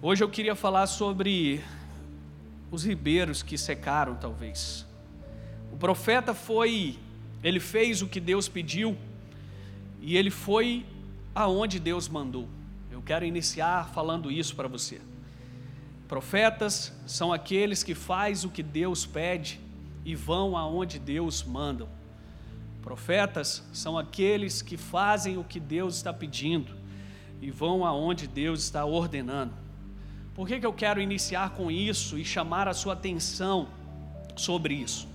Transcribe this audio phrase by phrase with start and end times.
[0.00, 1.60] Hoje eu queria falar sobre
[2.70, 4.86] os ribeiros que secaram, talvez.
[5.72, 6.96] O profeta foi,
[7.42, 8.96] ele fez o que Deus pediu
[10.00, 10.86] e ele foi
[11.34, 12.48] aonde Deus mandou.
[12.92, 15.00] Eu quero iniciar falando isso para você.
[16.06, 19.58] Profetas são aqueles que faz o que Deus pede
[20.04, 21.88] e vão aonde Deus manda.
[22.82, 26.72] Profetas são aqueles que fazem o que Deus está pedindo
[27.42, 29.66] e vão aonde Deus está ordenando.
[30.38, 33.66] Por que, que eu quero iniciar com isso e chamar a sua atenção
[34.36, 35.08] sobre isso?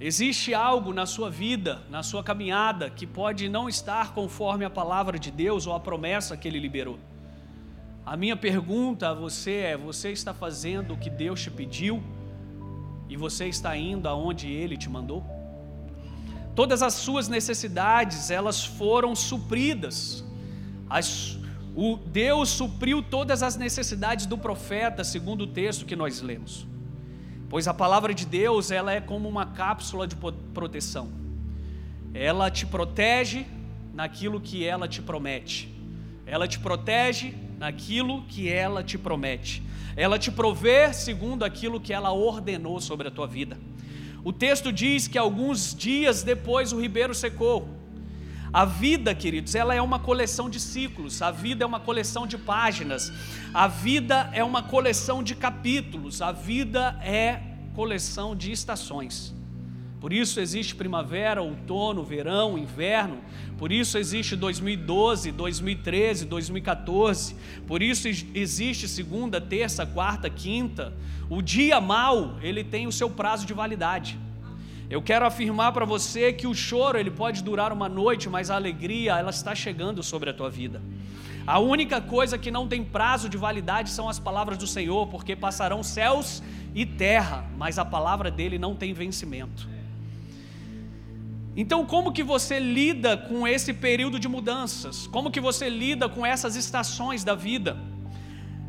[0.00, 5.18] Existe algo na sua vida, na sua caminhada, que pode não estar conforme a palavra
[5.18, 7.00] de Deus ou a promessa que Ele liberou.
[8.06, 12.00] A minha pergunta a você é: você está fazendo o que Deus te pediu
[13.08, 15.26] e você está indo aonde Ele te mandou?
[16.54, 20.24] Todas as suas necessidades elas foram supridas.
[20.88, 21.36] As,
[21.74, 26.66] o Deus supriu todas as necessidades do profeta, segundo o texto que nós lemos.
[27.48, 30.16] Pois a palavra de Deus ela é como uma cápsula de
[30.52, 31.08] proteção.
[32.12, 33.46] Ela te protege
[33.94, 35.74] naquilo que ela te promete.
[36.26, 39.62] Ela te protege naquilo que ela te promete.
[39.96, 43.58] Ela te provê segundo aquilo que ela ordenou sobre a tua vida.
[44.22, 47.77] O texto diz que alguns dias depois o ribeiro secou.
[48.52, 52.38] A vida, queridos, ela é uma coleção de ciclos, a vida é uma coleção de
[52.38, 53.12] páginas,
[53.52, 57.42] a vida é uma coleção de capítulos, a vida é
[57.74, 59.34] coleção de estações.
[60.00, 63.18] Por isso existe primavera, outono, verão, inverno.
[63.58, 67.34] Por isso existe 2012, 2013, 2014.
[67.66, 70.94] Por isso existe segunda, terça, quarta, quinta.
[71.28, 74.18] O dia mal, ele tem o seu prazo de validade.
[74.90, 78.54] Eu quero afirmar para você que o choro ele pode durar uma noite, mas a
[78.54, 80.80] alegria ela está chegando sobre a tua vida.
[81.46, 85.36] A única coisa que não tem prazo de validade são as palavras do Senhor, porque
[85.36, 86.42] passarão céus
[86.74, 89.68] e terra, mas a palavra dele não tem vencimento.
[91.54, 95.06] Então, como que você lida com esse período de mudanças?
[95.08, 97.76] Como que você lida com essas estações da vida?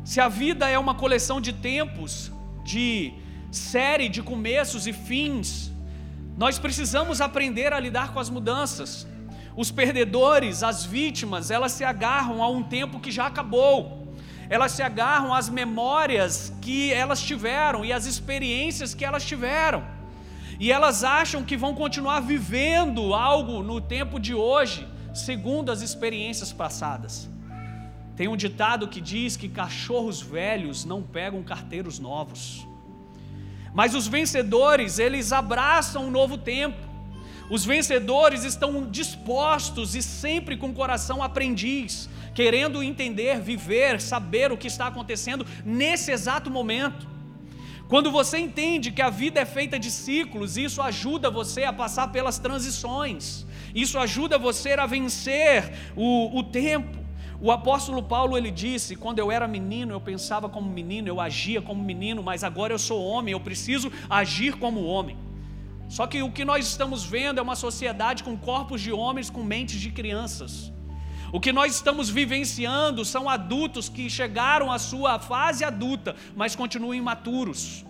[0.04, 2.30] Se a vida é uma coleção de tempos,
[2.62, 3.12] de
[3.50, 5.70] série de começos e fins,
[6.42, 9.06] nós precisamos aprender a lidar com as mudanças.
[9.62, 13.76] Os perdedores, as vítimas, elas se agarram a um tempo que já acabou.
[14.48, 19.82] Elas se agarram às memórias que elas tiveram e às experiências que elas tiveram
[20.60, 26.52] e elas acham que vão continuar vivendo algo no tempo de hoje, segundo as experiências
[26.52, 27.30] passadas.
[28.14, 32.68] Tem um ditado que diz que cachorros velhos não pegam carteiros novos.
[33.72, 36.90] Mas os vencedores, eles abraçam um novo tempo.
[37.50, 44.56] Os vencedores estão dispostos e sempre com o coração aprendiz, querendo entender, viver, saber o
[44.56, 47.08] que está acontecendo nesse exato momento.
[47.88, 52.12] Quando você entende que a vida é feita de ciclos, isso ajuda você a passar
[52.12, 53.44] pelas transições,
[53.74, 56.99] isso ajuda você a vencer o, o tempo.
[57.40, 61.62] O apóstolo Paulo ele disse: quando eu era menino, eu pensava como menino, eu agia
[61.62, 65.16] como menino, mas agora eu sou homem, eu preciso agir como homem.
[65.88, 69.42] Só que o que nós estamos vendo é uma sociedade com corpos de homens com
[69.42, 70.70] mentes de crianças.
[71.32, 76.94] O que nós estamos vivenciando são adultos que chegaram à sua fase adulta, mas continuam
[76.94, 77.84] imaturos.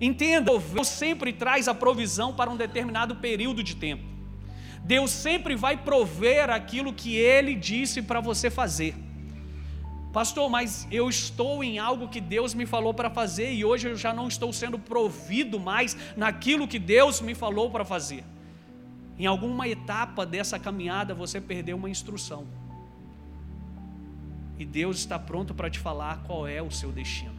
[0.00, 4.13] Entenda, Deus sempre traz a provisão para um determinado período de tempo.
[4.84, 8.94] Deus sempre vai prover aquilo que Ele disse para você fazer.
[10.12, 13.96] Pastor, mas eu estou em algo que Deus me falou para fazer e hoje eu
[13.96, 18.22] já não estou sendo provido mais naquilo que Deus me falou para fazer.
[19.18, 22.46] Em alguma etapa dessa caminhada você perdeu uma instrução.
[24.56, 27.34] E Deus está pronto para te falar qual é o seu destino.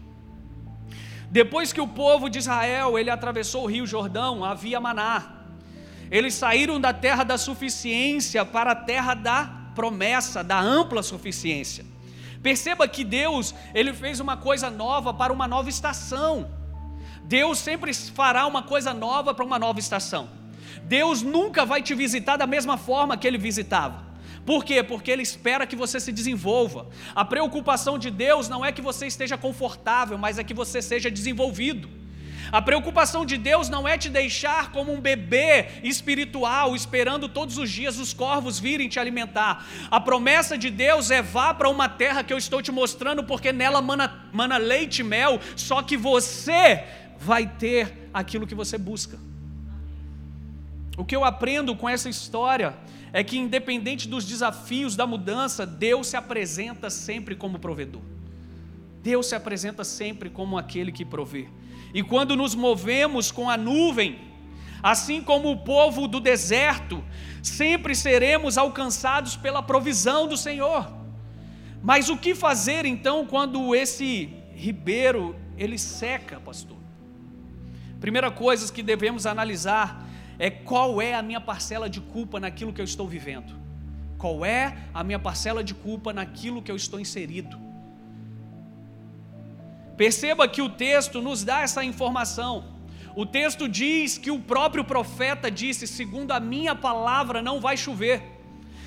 [1.31, 5.34] Depois que o povo de Israel ele atravessou o rio Jordão, havia maná.
[6.11, 11.85] Eles saíram da terra da suficiência para a terra da promessa, da ampla suficiência.
[12.41, 16.49] Perceba que Deus, ele fez uma coisa nova para uma nova estação.
[17.23, 20.29] Deus sempre fará uma coisa nova para uma nova estação.
[20.84, 24.05] Deus nunca vai te visitar da mesma forma que ele visitava.
[24.46, 24.84] Por quê?
[24.84, 26.87] Porque Ele espera que você se desenvolva.
[27.16, 31.09] A preocupação de Deus não é que você esteja confortável, mas é que você seja
[31.09, 31.90] desenvolvido.
[32.51, 37.69] A preocupação de Deus não é te deixar como um bebê espiritual, esperando todos os
[37.69, 39.65] dias os corvos virem te alimentar.
[39.89, 43.51] A promessa de Deus é vá para uma terra que eu estou te mostrando, porque
[43.51, 46.83] nela mana, mana leite e mel, só que você
[47.19, 49.17] vai ter aquilo que você busca.
[50.97, 52.75] O que eu aprendo com essa história
[53.11, 58.01] é que, independente dos desafios da mudança, Deus se apresenta sempre como provedor.
[59.01, 61.47] Deus se apresenta sempre como aquele que provê.
[61.95, 64.19] E quando nos movemos com a nuvem,
[64.83, 67.01] assim como o povo do deserto,
[67.41, 70.91] sempre seremos alcançados pela provisão do Senhor.
[71.81, 76.75] Mas o que fazer então quando esse ribeiro ele seca, pastor?
[78.01, 80.05] Primeira coisa que devemos analisar
[80.37, 83.57] é qual é a minha parcela de culpa naquilo que eu estou vivendo.
[84.17, 87.65] Qual é a minha parcela de culpa naquilo que eu estou inserido?
[89.97, 92.75] Perceba que o texto nos dá essa informação.
[93.15, 98.21] O texto diz que o próprio profeta disse: segundo a minha palavra, não vai chover.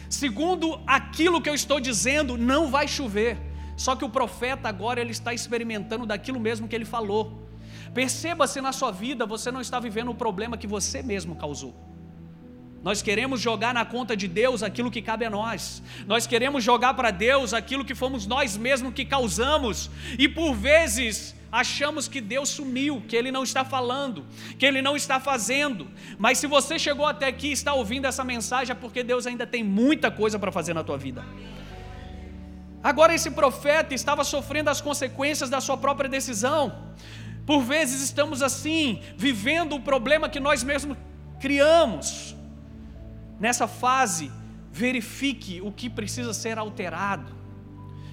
[0.08, 3.38] Segundo aquilo que eu estou dizendo, não vai chover.
[3.76, 7.49] Só que o profeta agora ele está experimentando daquilo mesmo que ele falou.
[7.94, 11.75] Perceba se na sua vida você não está vivendo o problema que você mesmo causou.
[12.83, 15.83] Nós queremos jogar na conta de Deus aquilo que cabe a nós.
[16.07, 19.91] Nós queremos jogar para Deus aquilo que fomos nós mesmos que causamos.
[20.19, 24.25] E por vezes achamos que Deus sumiu, que Ele não está falando,
[24.59, 25.89] que Ele não está fazendo.
[26.19, 29.47] Mas se você chegou até aqui e está ouvindo essa mensagem, é porque Deus ainda
[29.47, 31.25] tem muita coisa para fazer na tua vida.
[32.83, 36.95] Agora, esse profeta estava sofrendo as consequências da sua própria decisão.
[37.45, 40.97] Por vezes estamos assim, vivendo o problema que nós mesmos
[41.41, 42.38] criamos.
[43.38, 44.31] Nessa fase,
[44.73, 47.32] verifique o que precisa ser alterado.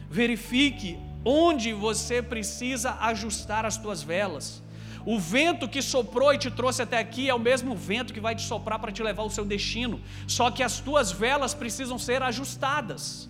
[0.09, 4.63] Verifique onde você precisa ajustar as tuas velas.
[5.05, 8.35] O vento que soprou e te trouxe até aqui é o mesmo vento que vai
[8.35, 12.23] te soprar para te levar ao seu destino, só que as tuas velas precisam ser
[12.23, 13.29] ajustadas.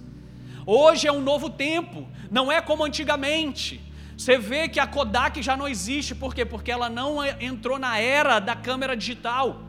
[0.65, 3.81] Hoje é um novo tempo, não é como antigamente.
[4.18, 6.45] Você vê que a Kodak já não existe, por quê?
[6.45, 9.64] Porque ela não entrou na era da câmera digital.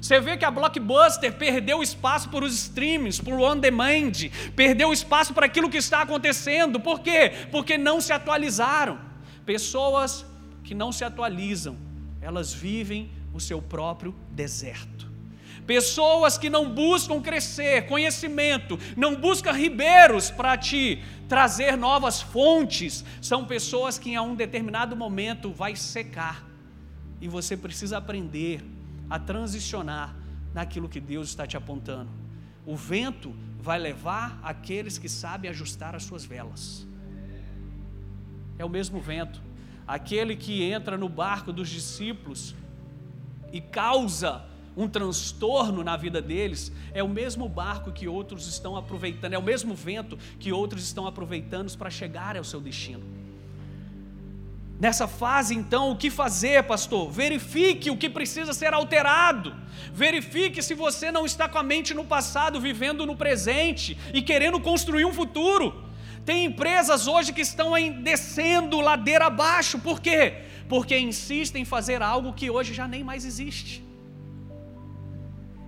[0.00, 4.12] Você vê que a Blockbuster perdeu espaço para os streams, para o on-demand,
[4.56, 6.80] perdeu espaço para aquilo que está acontecendo.
[6.80, 7.32] Por quê?
[7.50, 8.98] Porque não se atualizaram.
[9.44, 10.24] Pessoas
[10.64, 11.76] que não se atualizam,
[12.20, 15.10] elas vivem o seu próprio deserto.
[15.66, 23.44] Pessoas que não buscam crescer, conhecimento, não buscam ribeiros para te trazer novas fontes, são
[23.44, 26.44] pessoas que em um determinado momento vai secar.
[27.20, 28.62] E você precisa aprender
[29.10, 30.16] a transicionar
[30.54, 32.10] naquilo que Deus está te apontando.
[32.64, 36.86] O vento vai levar aqueles que sabem ajustar as suas velas.
[38.58, 39.42] É o mesmo vento.
[39.86, 42.54] Aquele que entra no barco dos discípulos
[43.52, 44.44] e causa
[44.76, 49.42] um transtorno na vida deles, é o mesmo barco que outros estão aproveitando, é o
[49.42, 53.19] mesmo vento que outros estão aproveitando para chegar ao seu destino.
[54.80, 57.10] Nessa fase, então, o que fazer, pastor?
[57.10, 59.54] Verifique o que precisa ser alterado.
[59.92, 64.58] Verifique se você não está com a mente no passado, vivendo no presente e querendo
[64.58, 65.84] construir um futuro.
[66.24, 70.44] Tem empresas hoje que estão descendo ladeira abaixo, por quê?
[70.66, 73.84] Porque insistem em fazer algo que hoje já nem mais existe.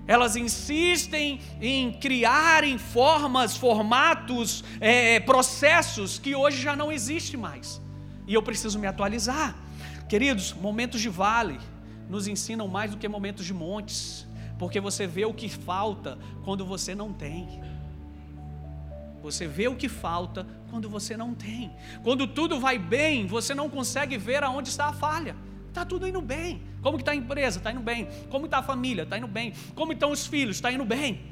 [0.06, 7.81] Elas insistem em criarem formas, formatos, é, processos que hoje já não existem mais
[8.26, 9.56] e eu preciso me atualizar.
[10.08, 11.58] Queridos, momentos de vale
[12.08, 14.26] nos ensinam mais do que momentos de montes,
[14.58, 17.60] porque você vê o que falta quando você não tem.
[19.22, 21.70] Você vê o que falta quando você não tem.
[22.02, 25.36] Quando tudo vai bem, você não consegue ver aonde está a falha.
[25.68, 26.62] Está tudo indo bem.
[26.82, 27.58] Como que está a empresa?
[27.58, 28.08] Está indo bem.
[28.28, 29.04] Como está a família?
[29.04, 29.54] Está indo bem.
[29.74, 30.56] Como estão os filhos?
[30.56, 31.22] Está indo bem.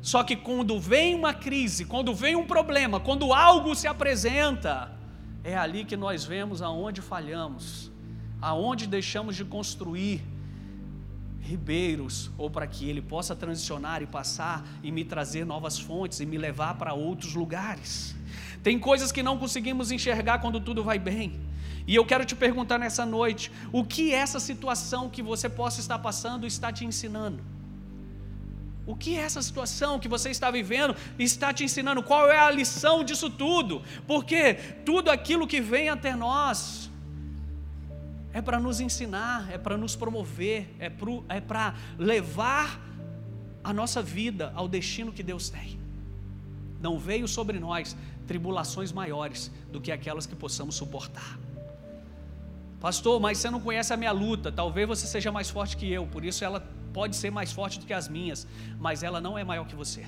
[0.00, 4.92] Só que quando vem uma crise, quando vem um problema, quando algo se apresenta,
[5.44, 7.90] é ali que nós vemos aonde falhamos,
[8.40, 10.22] aonde deixamos de construir
[11.40, 16.26] ribeiros, ou para que ele possa transicionar e passar e me trazer novas fontes e
[16.26, 18.14] me levar para outros lugares.
[18.62, 21.40] Tem coisas que não conseguimos enxergar quando tudo vai bem.
[21.84, 25.98] E eu quero te perguntar nessa noite: o que essa situação que você possa estar
[25.98, 27.42] passando está te ensinando?
[28.84, 32.02] O que essa situação que você está vivendo está te ensinando?
[32.02, 33.82] Qual é a lição disso tudo?
[34.06, 36.90] Porque tudo aquilo que vem até nós
[38.32, 42.80] é para nos ensinar, é para nos promover, é para é levar
[43.62, 45.78] a nossa vida ao destino que Deus tem.
[46.80, 47.96] Não veio sobre nós
[48.26, 51.38] tribulações maiores do que aquelas que possamos suportar.
[52.80, 56.04] Pastor, mas você não conhece a minha luta, talvez você seja mais forte que eu,
[56.04, 58.46] por isso ela pode ser mais forte do que as minhas,
[58.78, 60.04] mas ela não é maior que você.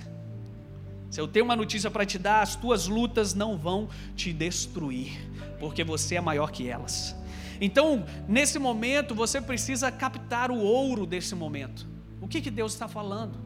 [1.10, 5.12] Se eu tenho uma notícia para te dar, as tuas lutas não vão te destruir,
[5.60, 7.14] porque você é maior que elas.
[7.60, 11.86] Então, nesse momento, você precisa captar o ouro desse momento.
[12.20, 13.38] O que, que Deus está falando?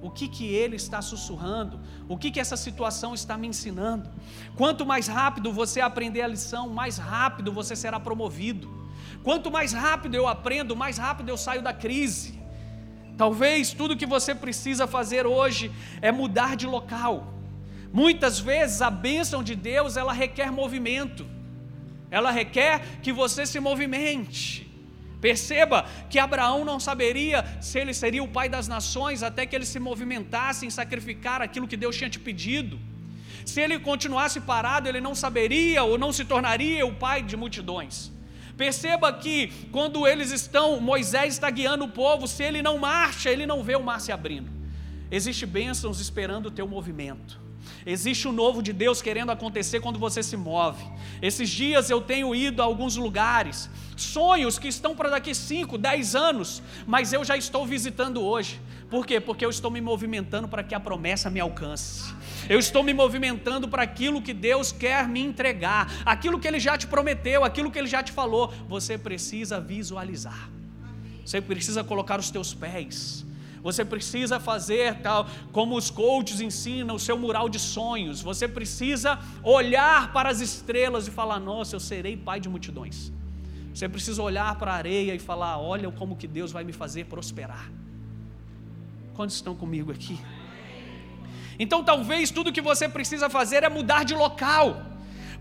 [0.00, 1.80] O que, que ele está sussurrando?
[2.08, 4.08] O que, que essa situação está me ensinando?
[4.56, 8.68] Quanto mais rápido você aprender a lição, mais rápido você será promovido.
[9.22, 12.37] Quanto mais rápido eu aprendo, mais rápido eu saio da crise.
[13.18, 17.34] Talvez tudo que você precisa fazer hoje é mudar de local.
[17.92, 21.26] Muitas vezes a bênção de Deus ela requer movimento.
[22.12, 24.42] Ela requer que você se movimente.
[25.20, 29.66] Perceba que Abraão não saberia se ele seria o pai das nações até que ele
[29.66, 32.78] se movimentasse em sacrificar aquilo que Deus tinha te pedido.
[33.44, 38.12] Se ele continuasse parado, ele não saberia ou não se tornaria o pai de multidões.
[38.58, 43.46] Perceba que quando eles estão, Moisés está guiando o povo, se ele não marcha, ele
[43.46, 44.50] não vê o mar se abrindo.
[45.12, 47.40] Existe bênçãos esperando o teu movimento.
[47.86, 50.84] Existe o novo de Deus querendo acontecer quando você se move.
[51.22, 56.16] Esses dias eu tenho ido a alguns lugares, sonhos que estão para daqui 5, 10
[56.16, 58.60] anos, mas eu já estou visitando hoje.
[58.90, 59.20] Por quê?
[59.20, 62.14] Porque eu estou me movimentando para que a promessa me alcance.
[62.48, 66.78] Eu estou me movimentando para aquilo que Deus quer me entregar, aquilo que Ele já
[66.78, 68.52] te prometeu, aquilo que Ele já te falou.
[68.68, 70.48] Você precisa visualizar.
[71.24, 73.26] Você precisa colocar os teus pés
[73.62, 78.22] você precisa fazer tal como os coaches ensinam, o seu mural de sonhos.
[78.22, 83.12] Você precisa olhar para as estrelas e falar: "Nossa, eu serei pai de multidões".
[83.74, 87.04] Você precisa olhar para a areia e falar: "Olha como que Deus vai me fazer
[87.06, 87.70] prosperar".
[89.18, 90.16] Quantos estão comigo aqui?
[91.58, 94.80] Então, talvez tudo que você precisa fazer é mudar de local.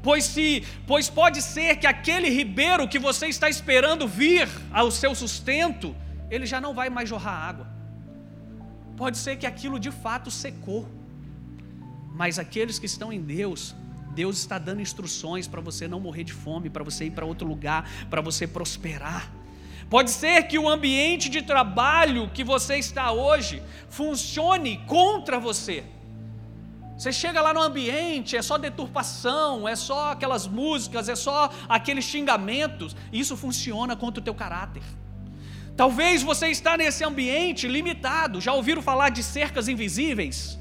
[0.02, 5.14] Pois se, pois pode ser que aquele ribeiro que você está esperando vir ao seu
[5.14, 5.96] sustento,
[6.32, 7.68] ele já não vai mais jorrar água.
[9.02, 10.90] Pode ser que aquilo de fato secou,
[12.16, 13.76] mas aqueles que estão em Deus,
[14.16, 17.48] Deus está dando instruções para você não morrer de fome, para você ir para outro
[17.48, 19.32] lugar, para você prosperar.
[19.90, 25.84] Pode ser que o ambiente de trabalho que você está hoje funcione contra você.
[26.98, 32.04] Você chega lá no ambiente, é só deturpação, é só aquelas músicas, é só aqueles
[32.04, 32.96] xingamentos.
[33.14, 34.84] Isso funciona contra o teu caráter.
[35.78, 38.42] Talvez você está nesse ambiente limitado.
[38.42, 40.58] Já ouviram falar de cercas invisíveis?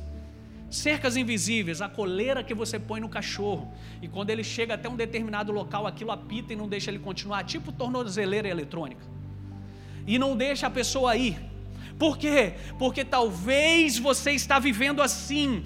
[0.71, 3.73] Cercas invisíveis, a coleira que você põe no cachorro.
[4.03, 7.45] E quando ele chega até um determinado local, aquilo apita e não deixa ele continuar,
[7.45, 9.16] tipo tornozeleira eletrônica.
[10.07, 11.39] E não deixa a pessoa ir.
[11.99, 12.55] Por quê?
[12.79, 15.65] Porque talvez você está vivendo assim,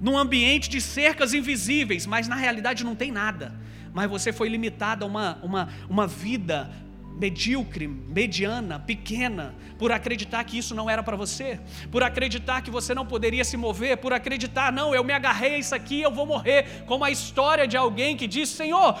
[0.00, 3.54] num ambiente de cercas invisíveis, mas na realidade não tem nada.
[3.92, 6.70] Mas você foi limitado a uma, uma, uma vida
[7.18, 11.58] medíocre, mediana, pequena, por acreditar que isso não era para você,
[11.90, 15.58] por acreditar que você não poderia se mover, por acreditar, não, eu me agarrei a
[15.58, 18.98] isso aqui, eu vou morrer, como a história de alguém que diz: Senhor,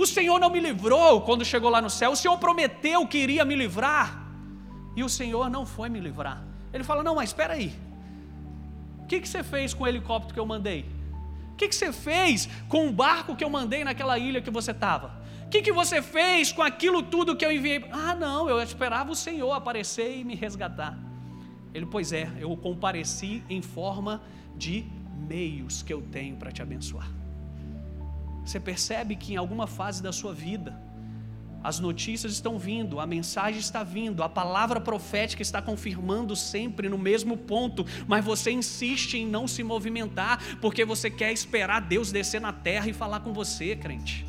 [0.00, 3.44] o Senhor não me livrou quando chegou lá no céu, o Senhor prometeu que iria
[3.44, 4.30] me livrar,
[4.94, 6.44] e o Senhor não foi me livrar.
[6.72, 7.74] Ele fala: Não, mas espera aí,
[9.00, 10.86] o que, que você fez com o helicóptero que eu mandei?
[11.52, 14.70] O que, que você fez com o barco que eu mandei naquela ilha que você
[14.70, 15.20] estava?
[15.46, 17.84] O que, que você fez com aquilo tudo que eu enviei?
[17.90, 20.96] Ah, não, eu esperava o Senhor aparecer e me resgatar.
[21.74, 24.22] Ele, pois é, eu compareci em forma
[24.54, 24.84] de
[25.26, 27.10] meios que eu tenho para te abençoar.
[28.48, 30.74] Você percebe que em alguma fase da sua vida,
[31.62, 36.96] as notícias estão vindo, a mensagem está vindo, a palavra profética está confirmando sempre no
[36.96, 42.40] mesmo ponto, mas você insiste em não se movimentar, porque você quer esperar Deus descer
[42.40, 44.24] na terra e falar com você, crente.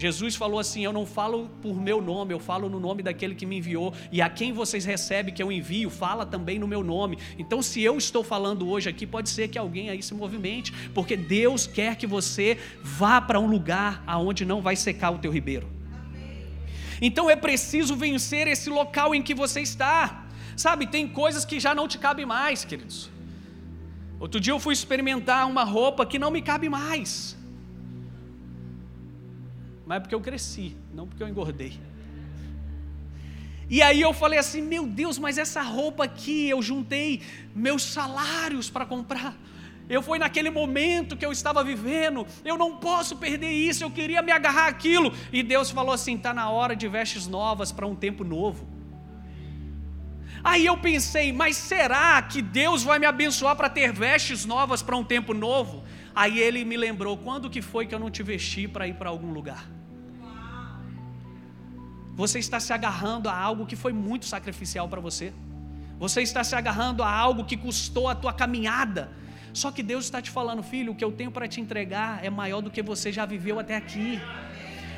[0.00, 3.44] Jesus falou assim: Eu não falo por meu nome, eu falo no nome daquele que
[3.44, 7.18] me enviou, e a quem vocês recebem que eu envio, fala também no meu nome.
[7.38, 11.18] Então, se eu estou falando hoje aqui, pode ser que alguém aí se movimente, porque
[11.18, 15.68] Deus quer que você vá para um lugar aonde não vai secar o teu ribeiro.
[17.02, 20.24] Então é preciso vencer esse local em que você está.
[20.56, 23.10] Sabe, tem coisas que já não te cabem mais, queridos.
[24.18, 27.38] Outro dia eu fui experimentar uma roupa que não me cabe mais
[29.90, 31.76] mas é porque eu cresci, não porque eu engordei.
[33.68, 38.70] E aí eu falei assim: meu Deus, mas essa roupa aqui eu juntei meus salários
[38.70, 39.34] para comprar.
[39.88, 44.22] Eu fui naquele momento que eu estava vivendo, eu não posso perder isso, eu queria
[44.22, 45.12] me agarrar aquilo.
[45.32, 48.68] E Deus falou assim: está na hora de vestes novas para um tempo novo.
[50.44, 54.96] Aí eu pensei, mas será que Deus vai me abençoar para ter vestes novas para
[54.96, 55.82] um tempo novo?
[56.14, 59.10] Aí ele me lembrou: quando que foi que eu não te vesti para ir para
[59.10, 59.79] algum lugar?
[62.20, 65.32] Você está se agarrando a algo que foi muito sacrificial para você.
[65.98, 69.10] Você está se agarrando a algo que custou a tua caminhada.
[69.54, 72.28] Só que Deus está te falando, filho, o que eu tenho para te entregar é
[72.28, 74.20] maior do que você já viveu até aqui.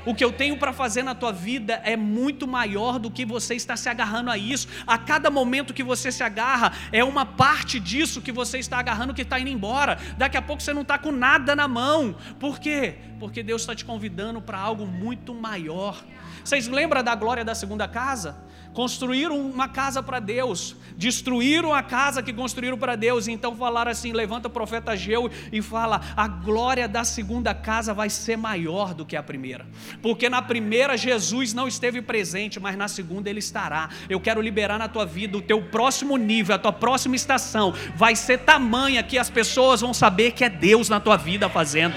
[0.05, 3.55] o que eu tenho para fazer na tua vida é muito maior do que você
[3.55, 4.67] está se agarrando a isso.
[4.85, 9.15] A cada momento que você se agarra, é uma parte disso que você está agarrando
[9.15, 9.97] que está indo embora.
[10.19, 12.17] Daqui a pouco você não está com nada na mão.
[12.41, 12.97] Por quê?
[13.21, 16.03] Porque Deus está te convidando para algo muito maior.
[16.45, 18.37] Vocês lembram da glória da segunda casa?
[18.73, 24.13] construíram uma casa para Deus, destruíram a casa que construíram para Deus, então falaram assim:
[24.13, 29.05] levanta o profeta Geu e fala: a glória da segunda casa vai ser maior do
[29.05, 29.67] que a primeira,
[30.01, 33.89] porque na primeira Jesus não esteve presente, mas na segunda ele estará.
[34.09, 38.17] Eu quero liberar na tua vida o teu próximo nível, a tua próxima estação vai
[38.17, 41.95] ser tamanha que as pessoas vão saber que é Deus na tua vida fazendo.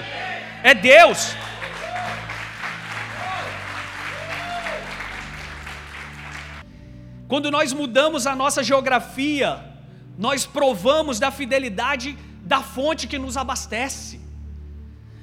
[0.62, 1.36] É Deus.
[7.28, 9.64] Quando nós mudamos a nossa geografia,
[10.18, 14.20] nós provamos da fidelidade da fonte que nos abastece.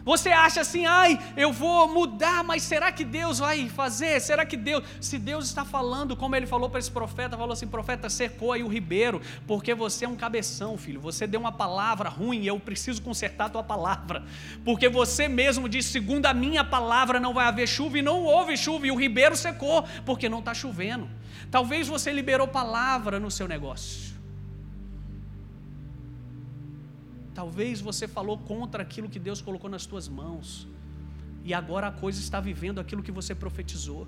[0.06, 4.20] Você acha assim, ai, eu vou mudar, mas será que Deus vai fazer?
[4.20, 7.68] Será que Deus, se Deus está falando, como ele falou para esse profeta, falou assim:
[7.68, 11.00] profeta, secou aí o ribeiro, porque você é um cabeção, filho.
[11.00, 14.24] Você deu uma palavra ruim eu preciso consertar a tua palavra,
[14.66, 18.58] porque você mesmo disse: segundo a minha palavra não vai haver chuva, e não houve
[18.58, 21.10] chuva, e o ribeiro secou, porque não está chovendo.
[21.50, 24.13] Talvez você liberou palavra no seu negócio.
[27.34, 30.68] Talvez você falou contra aquilo que Deus colocou nas tuas mãos.
[31.44, 34.08] E agora a coisa está vivendo aquilo que você profetizou.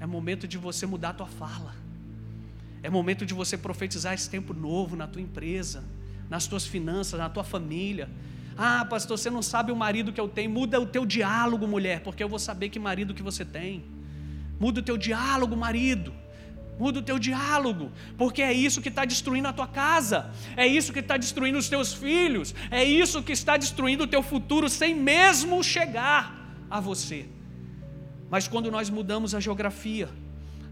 [0.00, 1.74] É momento de você mudar a tua fala.
[2.82, 5.84] É momento de você profetizar esse tempo novo na tua empresa,
[6.28, 8.08] nas tuas finanças, na tua família.
[8.56, 10.50] Ah, pastor, você não sabe o marido que eu tenho.
[10.50, 13.84] Muda o teu diálogo, mulher, porque eu vou saber que marido que você tem.
[14.58, 16.12] Muda o teu diálogo, marido.
[16.82, 20.18] Muda o teu diálogo, porque é isso que está destruindo a tua casa,
[20.56, 24.20] é isso que está destruindo os teus filhos, é isso que está destruindo o teu
[24.20, 26.22] futuro sem mesmo chegar
[26.68, 27.28] a você.
[28.28, 30.08] Mas quando nós mudamos a geografia,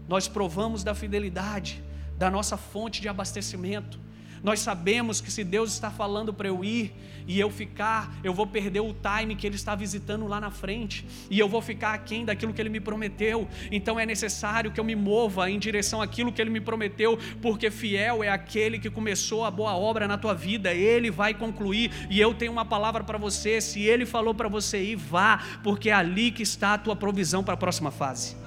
[0.05, 1.81] nós provamos da fidelidade
[2.17, 3.97] da nossa fonte de abastecimento,
[4.43, 6.93] nós sabemos que se Deus está falando para eu ir
[7.27, 11.05] e eu ficar, eu vou perder o time que Ele está visitando lá na frente,
[11.29, 13.47] e eu vou ficar aquém daquilo que Ele me prometeu.
[13.71, 17.69] Então é necessário que eu me mova em direção àquilo que Ele me prometeu, porque
[17.69, 21.91] fiel é aquele que começou a boa obra na tua vida, Ele vai concluir.
[22.09, 25.89] E eu tenho uma palavra para você: se Ele falou para você ir, vá, porque
[25.89, 28.40] é ali que está a tua provisão para a próxima fase.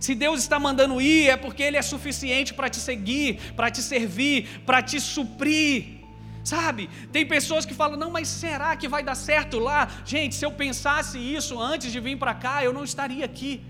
[0.00, 3.82] Se Deus está mandando ir, é porque Ele é suficiente para te seguir, para te
[3.82, 5.96] servir, para te suprir.
[6.44, 6.88] Sabe?
[7.10, 9.88] Tem pessoas que falam: não, mas será que vai dar certo lá?
[10.04, 13.62] Gente, se eu pensasse isso antes de vir para cá, eu não estaria aqui.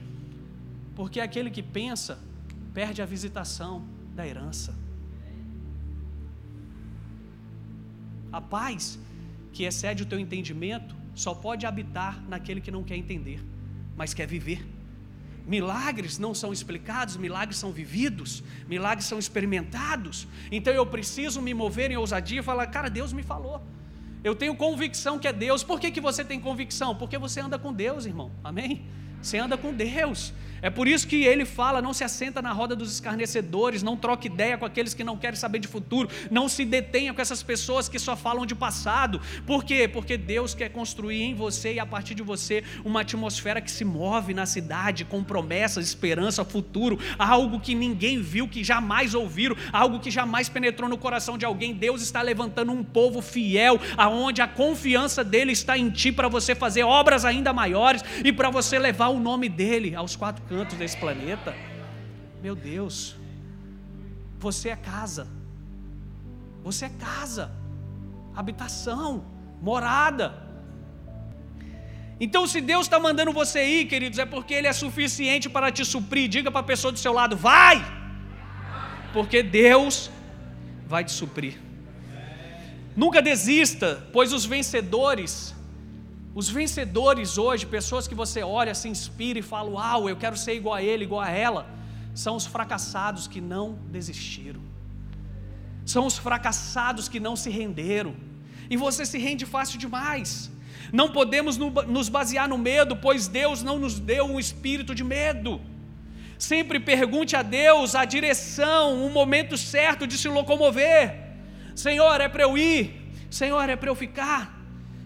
[0.95, 2.19] Porque aquele que pensa
[2.75, 3.85] perde a visitação
[4.15, 4.75] da herança.
[8.31, 8.99] A paz
[9.53, 13.43] que excede o teu entendimento só pode habitar naquele que não quer entender,
[13.97, 14.76] mas quer viver.
[15.47, 20.27] Milagres não são explicados, milagres são vividos, milagres são experimentados.
[20.51, 23.63] Então eu preciso me mover em ousadia e falar: cara, Deus me falou.
[24.25, 25.63] Eu tenho convicção que é Deus.
[25.63, 26.97] Por que, que você tem convicção?
[26.97, 28.33] Porque você anda com Deus, irmão.
[28.43, 28.85] Amém?
[29.23, 30.33] Você anda com Deus.
[30.67, 34.27] É por isso que ele fala: não se assenta na roda dos escarnecedores, não troque
[34.27, 37.89] ideia com aqueles que não querem saber de futuro, não se detenha com essas pessoas
[37.89, 39.21] que só falam de passado.
[39.47, 39.87] Por quê?
[39.87, 43.85] Porque Deus quer construir em você e a partir de você uma atmosfera que se
[43.85, 50.01] move na cidade com promessas, esperança, futuro, algo que ninguém viu, que jamais ouviram, algo
[50.01, 51.75] que jamais penetrou no coração de alguém.
[51.75, 56.57] Deus está levantando um povo fiel, aonde a confiança dele está em ti para você
[56.57, 60.97] fazer obras ainda maiores e para você levar o nome dele aos quatro cantos desse
[60.97, 61.55] planeta.
[62.43, 63.17] Meu Deus,
[64.39, 65.27] você é casa,
[66.63, 67.51] você é casa,
[68.35, 69.25] habitação,
[69.61, 70.43] morada.
[72.19, 75.85] Então, se Deus está mandando você ir, queridos, é porque Ele é suficiente para te
[75.85, 76.29] suprir.
[76.29, 77.85] Diga para a pessoa do seu lado: vai,
[79.13, 80.11] porque Deus
[80.87, 81.61] vai te suprir.
[82.97, 85.55] Nunca desista, pois os vencedores
[86.41, 90.55] os vencedores hoje, pessoas que você olha, se inspira e fala: Uau, eu quero ser
[90.55, 91.67] igual a ele, igual a ela,
[92.15, 94.61] são os fracassados que não desistiram,
[95.87, 98.15] são os fracassados que não se renderam,
[98.69, 100.51] e você se rende fácil demais.
[100.93, 105.59] Não podemos nos basear no medo, pois Deus não nos deu um espírito de medo.
[106.39, 111.19] Sempre pergunte a Deus a direção, o momento certo de se locomover.
[111.75, 113.11] Senhor, é para eu ir?
[113.31, 114.55] Senhor, é para eu ficar?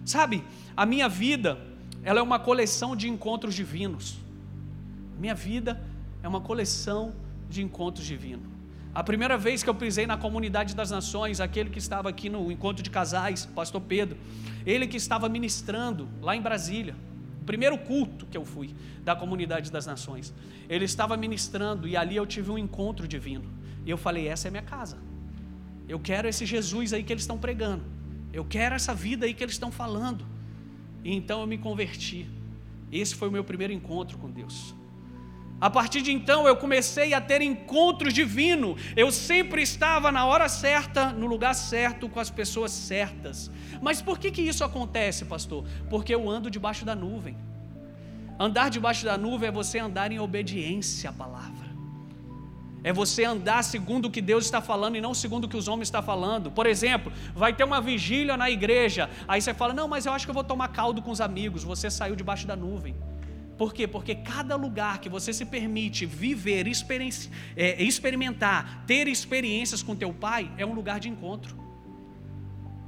[0.05, 0.43] Sabe?
[0.81, 1.59] A minha vida,
[2.03, 4.17] ela é uma coleção de encontros divinos.
[5.19, 5.79] Minha vida
[6.23, 7.13] é uma coleção
[7.51, 8.47] de encontros divinos.
[8.95, 12.51] A primeira vez que eu pisei na comunidade das nações, aquele que estava aqui no
[12.51, 14.17] encontro de casais, pastor Pedro,
[14.65, 16.97] ele que estava ministrando lá em Brasília.
[17.43, 20.33] O primeiro culto que eu fui da comunidade das nações.
[20.67, 23.45] Ele estava ministrando e ali eu tive um encontro divino.
[23.85, 24.97] E eu falei: essa é minha casa.
[25.87, 27.85] Eu quero esse Jesus aí que eles estão pregando.
[28.33, 30.40] Eu quero essa vida aí que eles estão falando.
[31.05, 32.29] E então eu me converti.
[32.93, 34.75] Esse foi o meu primeiro encontro com Deus.
[35.61, 38.81] A partir de então eu comecei a ter encontros divinos.
[38.97, 43.51] Eu sempre estava na hora certa, no lugar certo, com as pessoas certas.
[43.83, 45.65] Mas por que, que isso acontece, pastor?
[45.91, 47.37] Porque eu ando debaixo da nuvem.
[48.39, 51.60] Andar debaixo da nuvem é você andar em obediência à palavra.
[52.83, 55.69] É você andar segundo o que Deus está falando e não segundo o que os
[55.69, 56.51] homens estão falando.
[56.51, 59.11] Por exemplo, vai ter uma vigília na igreja.
[59.29, 61.63] Aí você fala: Não, mas eu acho que eu vou tomar caldo com os amigos.
[61.63, 62.95] Você saiu debaixo da nuvem.
[63.59, 63.87] Por quê?
[63.87, 66.67] Porque cada lugar que você se permite viver,
[67.55, 71.55] é, experimentar, ter experiências com teu pai, é um lugar de encontro.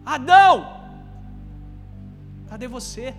[0.02, 0.80] Adão,
[2.48, 3.14] cadê você?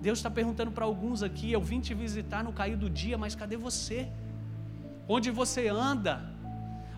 [0.00, 3.34] Deus está perguntando para alguns aqui: eu vim te visitar no cair do dia, mas
[3.34, 4.08] cadê você?
[5.16, 6.14] Onde você anda?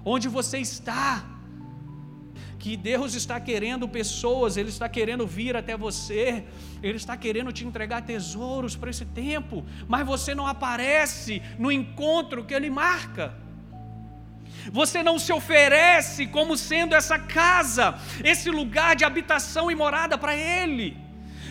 [0.04, 1.08] Onde você está?
[2.62, 6.44] que Deus está querendo pessoas, Ele está querendo vir até você,
[6.80, 12.44] Ele está querendo te entregar tesouros para esse tempo, mas você não aparece no encontro
[12.44, 13.34] que Ele marca.
[14.70, 20.36] Você não se oferece como sendo essa casa, esse lugar de habitação e morada para
[20.36, 20.96] Ele.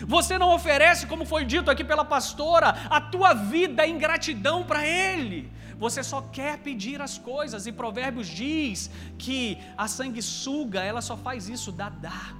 [0.06, 4.86] Você não oferece, como foi dito aqui pela pastora, a tua vida em gratidão para
[4.86, 5.52] Ele.
[5.78, 11.48] Você só quer pedir as coisas, e Provérbios diz que a sanguessuga, ela só faz
[11.48, 12.34] isso, dá, dá,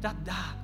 [0.00, 0.56] dá, dá,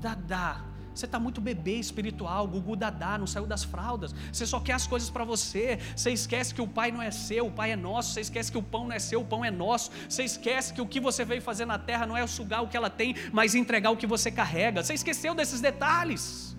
[0.00, 0.67] dá, dá.
[0.98, 4.12] Você está muito bebê espiritual, Gugu Dadá, não saiu das fraldas.
[4.32, 5.78] Você só quer as coisas para você.
[5.94, 8.14] Você esquece que o pai não é seu, o pai é nosso.
[8.14, 9.92] Você esquece que o pão não é seu, o pão é nosso.
[10.08, 12.76] Você esquece que o que você veio fazer na terra não é sugar o que
[12.76, 14.82] ela tem, mas entregar o que você carrega.
[14.82, 16.56] Você esqueceu desses detalhes.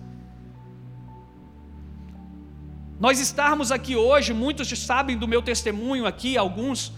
[2.98, 6.94] Nós estarmos aqui hoje, muitos sabem do meu testemunho aqui, alguns,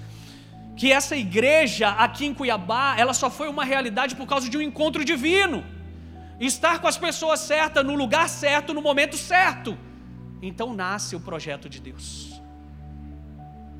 [0.76, 4.62] que essa igreja aqui em Cuiabá, ela só foi uma realidade por causa de um
[4.62, 5.81] encontro divino.
[6.46, 9.76] Estar com as pessoas certas, no lugar certo, no momento certo.
[10.40, 12.40] Então nasce o projeto de Deus.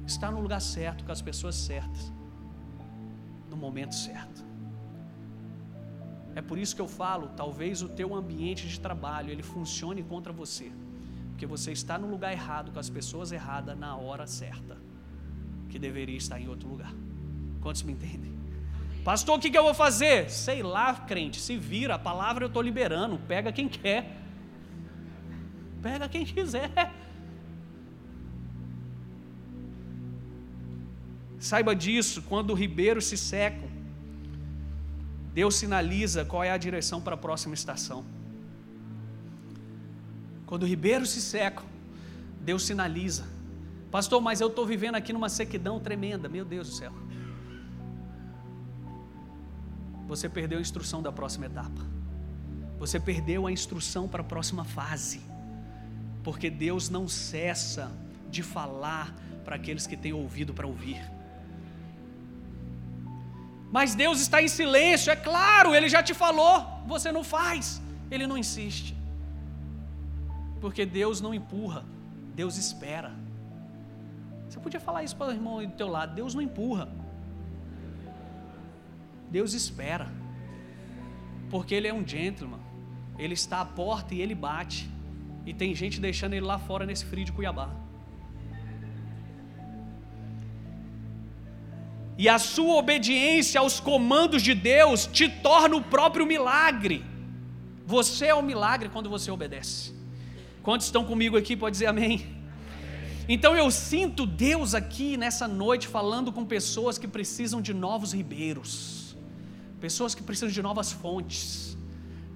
[0.06, 2.12] Estar no lugar certo, com as pessoas certas,
[3.50, 4.44] no momento certo.
[6.34, 10.32] É por isso que eu falo, talvez o teu ambiente de trabalho ele funcione contra
[10.32, 10.72] você
[11.42, 14.76] porque você está no lugar errado, com as pessoas erradas, na hora certa,
[15.68, 16.94] que deveria estar em outro lugar.
[17.60, 18.32] Quantos me entendem?
[19.04, 20.30] Pastor, o que, eu vou fazer?
[20.30, 24.16] Sei lá, crente, se vira, a palavra eu estou liberando, pega quem quer,
[25.82, 26.70] pega quem quiser.
[31.40, 33.68] Saiba disso, quando ribeiros se secam,
[35.34, 38.04] Deus sinaliza qual é a direção para a próxima estação.
[40.46, 41.64] Quando o ribeiro se seca,
[42.40, 43.26] Deus sinaliza.
[43.90, 46.28] Pastor, mas eu estou vivendo aqui numa sequidão tremenda.
[46.28, 46.92] Meu Deus do céu.
[50.06, 51.80] Você perdeu a instrução da próxima etapa.
[52.78, 55.20] Você perdeu a instrução para a próxima fase.
[56.22, 57.90] Porque Deus não cessa
[58.30, 61.00] de falar para aqueles que têm ouvido para ouvir.
[63.70, 68.26] Mas Deus está em silêncio, é claro, Ele já te falou, você não faz, Ele
[68.26, 68.94] não insiste.
[70.60, 71.84] Porque Deus não empurra,
[72.34, 73.12] Deus espera.
[74.48, 76.88] Você podia falar isso para o irmão do teu lado, Deus não empurra.
[79.36, 80.06] Deus espera.
[81.52, 82.60] Porque ele é um gentleman.
[83.18, 84.88] Ele está à porta e ele bate.
[85.46, 87.68] E tem gente deixando ele lá fora nesse frio de Cuiabá.
[92.22, 97.04] E a sua obediência aos comandos de Deus te torna o próprio milagre.
[97.86, 99.94] Você é o milagre quando você obedece.
[100.62, 101.56] Quantos estão comigo aqui?
[101.56, 102.14] Pode dizer amém.
[103.28, 109.01] Então eu sinto Deus aqui nessa noite falando com pessoas que precisam de novos ribeiros,
[109.84, 111.42] pessoas que precisam de novas fontes,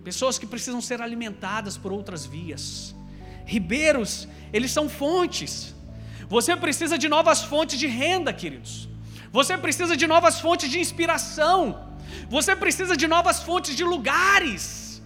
[0.08, 2.64] pessoas que precisam ser alimentadas por outras vias.
[3.54, 4.12] Ribeiros,
[4.56, 5.52] eles são fontes.
[6.34, 8.88] Você precisa de novas fontes de renda, queridos.
[9.38, 11.58] Você precisa de novas fontes de inspiração.
[12.36, 15.00] Você precisa de novas fontes de lugares.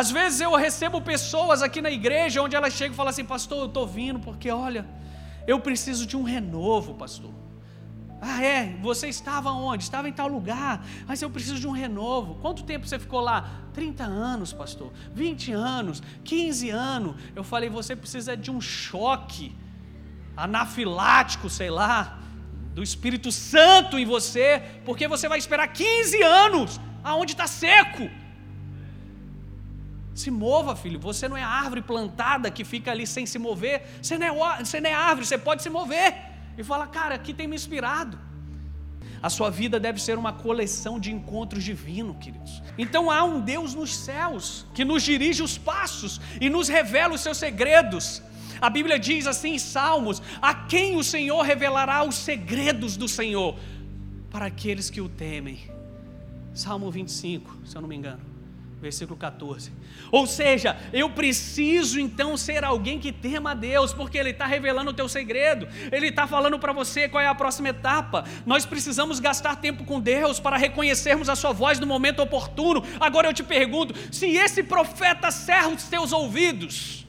[0.00, 3.60] Às vezes eu recebo pessoas aqui na igreja onde elas chegam e falam assim: Pastor,
[3.60, 4.84] eu estou vindo porque, olha,
[5.46, 7.32] eu preciso de um renovo, pastor.
[8.24, 8.76] Ah, é?
[8.80, 9.82] Você estava onde?
[9.82, 12.36] Estava em tal lugar, mas eu preciso de um renovo.
[12.36, 13.50] Quanto tempo você ficou lá?
[13.74, 14.92] 30 anos, pastor.
[15.12, 17.16] 20 anos, 15 anos.
[17.34, 19.52] Eu falei: Você precisa de um choque
[20.36, 22.20] anafilático, sei lá,
[22.72, 28.08] do Espírito Santo em você, porque você vai esperar 15 anos aonde está seco.
[30.14, 31.00] Se mova, filho.
[31.00, 33.82] Você não é árvore plantada que fica ali sem se mover.
[34.00, 36.31] Você não é, você não é árvore, você pode se mover.
[36.56, 38.18] E fala, cara, aqui tem me inspirado.
[39.22, 42.62] A sua vida deve ser uma coleção de encontros divinos, queridos.
[42.76, 47.20] Então há um Deus nos céus que nos dirige os passos e nos revela os
[47.20, 48.20] seus segredos.
[48.60, 53.56] A Bíblia diz assim em Salmos: A quem o Senhor revelará os segredos do Senhor?
[54.28, 55.60] Para aqueles que o temem.
[56.52, 58.31] Salmo 25, se eu não me engano
[58.82, 59.70] versículo 14.
[60.10, 64.90] Ou seja, eu preciso então ser alguém que tema a Deus, porque Ele está revelando
[64.90, 68.24] o teu segredo, Ele está falando para você qual é a próxima etapa.
[68.44, 72.82] Nós precisamos gastar tempo com Deus para reconhecermos a Sua voz no momento oportuno.
[72.98, 77.06] Agora eu te pergunto: se esse profeta cerra os teus ouvidos,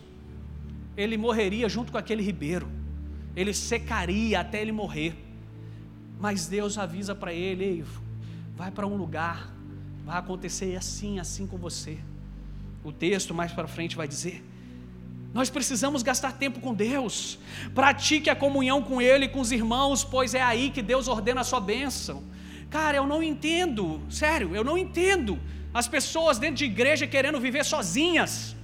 [0.96, 2.70] ele morreria junto com aquele ribeiro,
[3.36, 5.16] ele secaria até ele morrer.
[6.20, 7.84] Mas Deus avisa para ele: Ei,
[8.56, 9.53] vai para um lugar
[10.06, 11.98] Vai acontecer assim, assim com você.
[12.84, 14.44] O texto mais para frente vai dizer:
[15.34, 17.40] nós precisamos gastar tempo com Deus.
[17.74, 21.42] Pratique a comunhão com Ele e com os irmãos, pois é aí que Deus ordena
[21.42, 22.24] a sua bênção.
[22.70, 25.40] Cara, eu não entendo, sério, eu não entendo
[25.74, 28.56] as pessoas dentro de igreja querendo viver sozinhas.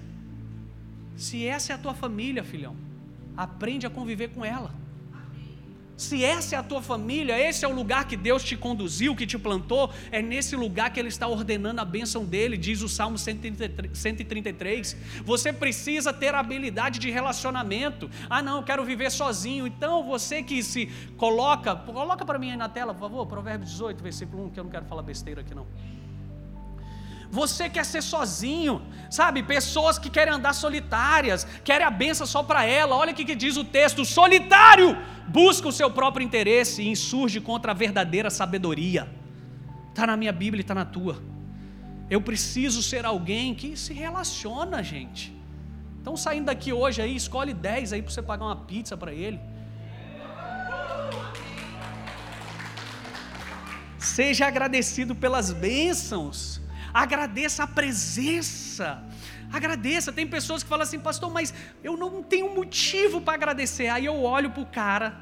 [1.16, 2.76] Se essa é a tua família, filhão,
[3.36, 4.74] aprende a conviver com ela.
[6.00, 9.28] Se essa é a tua família, esse é o lugar que Deus te conduziu, que
[9.28, 13.18] te plantou, é nesse lugar que Ele está ordenando a bênção dele, diz o Salmo
[13.18, 14.96] 133.
[15.26, 18.10] Você precisa ter habilidade de relacionamento.
[18.30, 19.68] Ah, não, eu quero viver sozinho.
[19.68, 20.86] Então você que se
[21.18, 24.64] coloca, coloca para mim aí na tela, por favor, Provérbios 18, versículo 1, que eu
[24.64, 25.68] não quero falar besteira aqui não.
[27.32, 29.44] Você quer ser sozinho, sabe?
[29.44, 32.96] Pessoas que querem andar solitárias, querem a benção só para ela.
[32.96, 37.72] Olha o que, diz o texto: solitário busca o seu próprio interesse e insurge contra
[37.72, 39.08] a verdadeira sabedoria.
[39.90, 41.22] Está na minha Bíblia e está na tua.
[42.10, 45.32] Eu preciso ser alguém que se relaciona, gente.
[46.02, 49.40] Então, saindo daqui hoje aí, escolhe 10 aí para você pagar uma pizza para ele.
[54.00, 56.60] Seja agradecido pelas bênçãos
[56.94, 59.04] agradeça a presença.
[59.52, 60.14] Agradeça.
[60.14, 63.88] Tem pessoas que falam assim, pastor, mas eu não tenho motivo para agradecer.
[63.88, 65.20] Aí eu olho para o cara,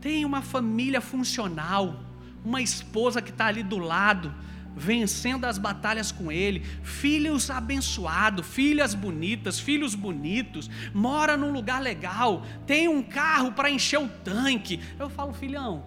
[0.00, 2.00] tem uma família funcional,
[2.44, 4.34] uma esposa que está ali do lado,
[4.74, 12.44] vencendo as batalhas com ele, filhos abençoados, filhas bonitas, filhos bonitos, mora num lugar legal,
[12.66, 14.80] tem um carro para encher o tanque.
[14.98, 15.84] Eu falo, filhão,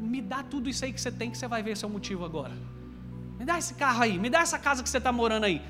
[0.00, 2.77] me dá tudo isso aí que você tem, que você vai ver seu motivo agora.
[3.38, 5.62] Me dá esse carro aí, me dá essa casa que você está morando aí.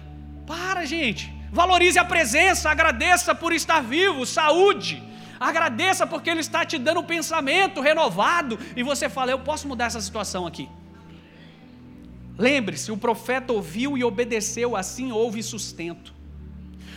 [0.47, 1.33] Para, gente.
[1.53, 5.03] Valorize a presença, agradeça por estar vivo, saúde.
[5.39, 8.59] Agradeça porque Ele está te dando um pensamento renovado.
[8.75, 10.69] E você fala: Eu posso mudar essa situação aqui.
[12.37, 16.15] Lembre-se: o profeta ouviu e obedeceu, assim houve sustento.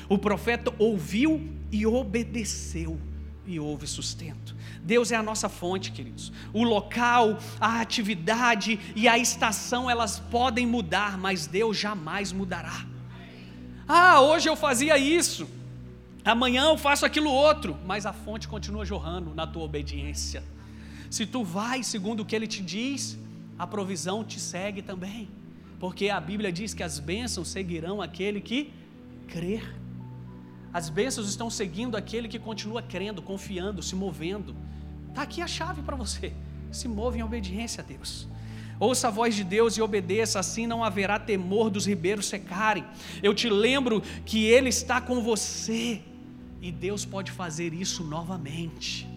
[0.08, 3.00] O profeta ouviu e obedeceu,
[3.46, 4.51] e houve sustento.
[4.84, 6.32] Deus é a nossa fonte, queridos.
[6.52, 12.86] O local, a atividade e a estação, elas podem mudar, mas Deus jamais mudará.
[13.88, 15.48] Ah, hoje eu fazia isso,
[16.24, 20.44] amanhã eu faço aquilo outro, mas a fonte continua jorrando na tua obediência.
[21.10, 23.20] Se tu vai segundo o que ele te diz,
[23.60, 25.30] a provisão te segue também,
[25.80, 28.72] porque a Bíblia diz que as bênçãos seguirão aquele que
[29.28, 29.81] crer.
[30.74, 34.56] As bênçãos estão seguindo aquele que continua crendo, confiando, se movendo.
[35.10, 36.34] Está aqui a chave para você.
[36.72, 38.28] Se move em obediência a Deus.
[38.80, 42.84] Ouça a voz de Deus e obedeça, assim não haverá temor dos ribeiros secarem.
[43.22, 46.02] Eu te lembro que Ele está com você
[46.62, 49.08] e Deus pode fazer isso novamente.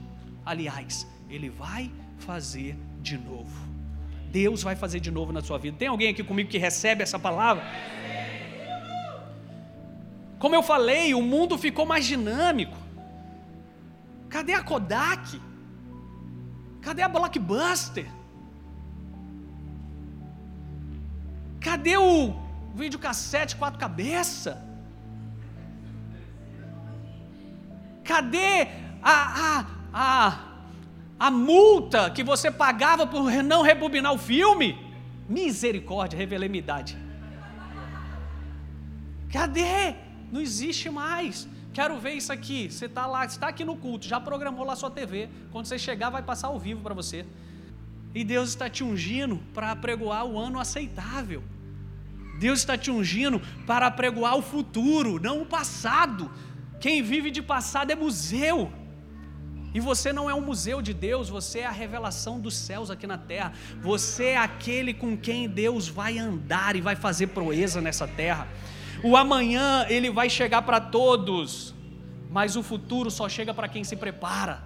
[0.45, 3.75] Aliás, Ele vai fazer de novo.
[4.31, 5.77] Deus vai fazer de novo na sua vida.
[5.79, 7.64] Tem alguém aqui comigo que recebe essa palavra?
[10.44, 12.76] Como eu falei, o mundo ficou mais dinâmico.
[14.28, 15.40] Cadê a Kodak?
[16.83, 18.07] Cadê a Blockbuster?
[21.59, 22.35] Cadê o
[22.74, 24.59] videocassete quatro cabeças?
[28.04, 28.68] Cadê
[29.02, 30.38] a, a, a,
[31.20, 34.78] a multa que você pagava por não rebobinar o filme?
[35.26, 36.98] Misericórdia, revelei minha idade.
[39.33, 40.04] Cadê?
[40.33, 41.49] Não existe mais.
[41.73, 42.71] Quero ver isso aqui.
[42.71, 45.29] Você está lá, está aqui no culto, já programou lá sua TV.
[45.51, 47.27] Quando você chegar, vai passar ao vivo para você.
[48.15, 51.43] E Deus está te ungindo para apregoar o ano aceitável.
[52.39, 56.31] Deus está te ungindo para apregoar o futuro, não o passado.
[56.81, 58.73] Quem vive de passado é museu.
[59.73, 63.09] E você não é um museu de Deus, você é a revelação dos céus aqui
[63.09, 63.53] na terra.
[63.83, 68.47] Você é aquele com quem Deus vai andar e vai fazer proeza nessa terra.
[69.05, 71.75] O amanhã ele vai chegar para todos,
[72.31, 74.62] mas o futuro só chega para quem se prepara.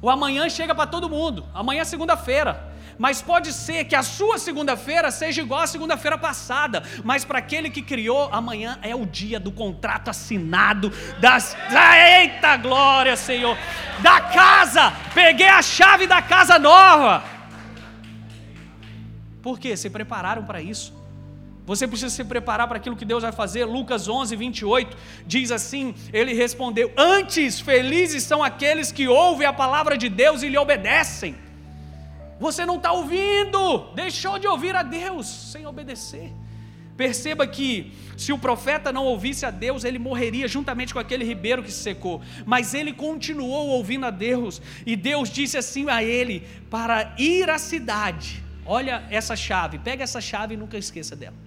[0.00, 1.44] O amanhã chega para todo mundo.
[1.52, 2.72] Amanhã é segunda-feira.
[2.96, 7.70] Mas pode ser que a sua segunda-feira seja igual à segunda-feira passada, mas para aquele
[7.70, 13.58] que criou, amanhã é o dia do contrato assinado das Eita glória, Senhor,
[14.00, 14.92] da casa.
[15.12, 17.24] Peguei a chave da casa nova.
[19.42, 19.76] Por quê?
[19.76, 21.03] Se prepararam para isso.
[21.66, 23.64] Você precisa se preparar para aquilo que Deus vai fazer.
[23.64, 24.96] Lucas 11, 28
[25.26, 30.48] diz assim: Ele respondeu: Antes, felizes são aqueles que ouvem a palavra de Deus e
[30.48, 31.36] lhe obedecem.
[32.38, 36.30] Você não está ouvindo, deixou de ouvir a Deus sem obedecer.
[36.96, 41.62] Perceba que se o profeta não ouvisse a Deus, ele morreria juntamente com aquele ribeiro
[41.62, 42.20] que se secou.
[42.44, 47.56] Mas ele continuou ouvindo a Deus, e Deus disse assim a ele: para ir à
[47.56, 48.44] cidade.
[48.66, 51.43] Olha essa chave, pega essa chave e nunca esqueça dela.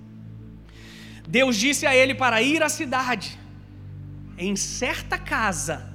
[1.27, 3.37] Deus disse a ele para ir à cidade,
[4.37, 5.93] em certa casa,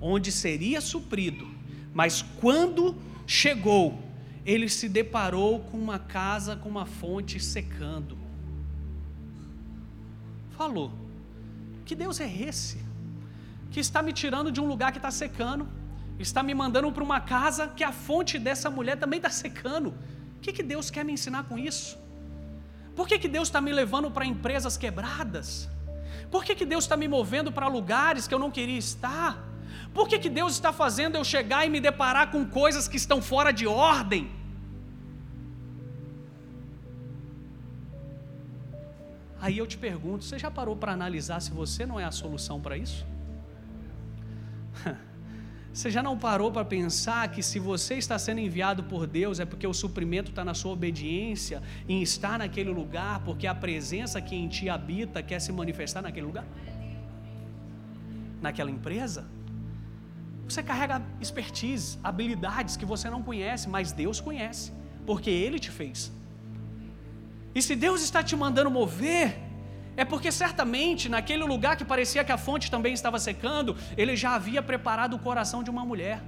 [0.00, 1.46] onde seria suprido.
[1.92, 4.02] Mas quando chegou,
[4.46, 8.16] ele se deparou com uma casa com uma fonte secando.
[10.56, 10.90] Falou:
[11.84, 12.78] Que Deus é esse?
[13.70, 15.68] Que está me tirando de um lugar que está secando,
[16.18, 19.90] está me mandando para uma casa que a fonte dessa mulher também está secando.
[20.36, 22.01] O que, que Deus quer me ensinar com isso?
[22.94, 25.68] Por que, que Deus está me levando para empresas quebradas?
[26.30, 29.38] Por que, que Deus está me movendo para lugares que eu não queria estar?
[29.92, 33.20] Por que, que Deus está fazendo eu chegar e me deparar com coisas que estão
[33.20, 34.30] fora de ordem?
[39.40, 42.60] Aí eu te pergunto: você já parou para analisar se você não é a solução
[42.60, 43.04] para isso?
[45.72, 49.46] Você já não parou para pensar que se você está sendo enviado por Deus é
[49.46, 54.36] porque o suprimento está na sua obediência, em estar naquele lugar, porque a presença que
[54.36, 56.46] em ti habita quer se manifestar naquele lugar?
[58.42, 59.26] Naquela empresa?
[60.46, 64.72] Você carrega expertise, habilidades que você não conhece, mas Deus conhece,
[65.06, 66.12] porque Ele te fez.
[67.54, 69.38] E se Deus está te mandando mover,
[69.96, 74.34] é porque certamente naquele lugar que parecia que a fonte também estava secando, ele já
[74.34, 76.22] havia preparado o coração de uma mulher.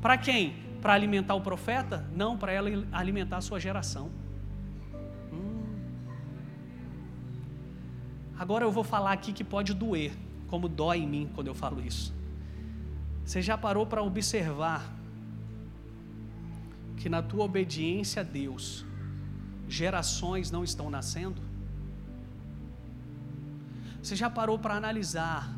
[0.00, 0.54] Para quem?
[0.82, 2.06] Para alimentar o profeta?
[2.14, 4.10] Não, para ela alimentar a sua geração.
[5.32, 5.62] Hum.
[8.38, 10.12] Agora eu vou falar aqui que pode doer,
[10.48, 12.14] como dói em mim quando eu falo isso.
[13.24, 14.92] Você já parou para observar
[16.96, 18.84] que na tua obediência a Deus,
[19.68, 21.49] gerações não estão nascendo?
[24.02, 25.54] Você já parou para analisar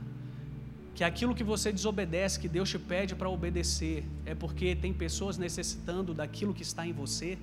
[0.94, 5.38] que aquilo que você desobedece, que Deus te pede para obedecer, é porque tem pessoas
[5.38, 7.38] necessitando daquilo que está em você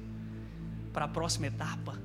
[0.93, 1.97] para a próxima etapa?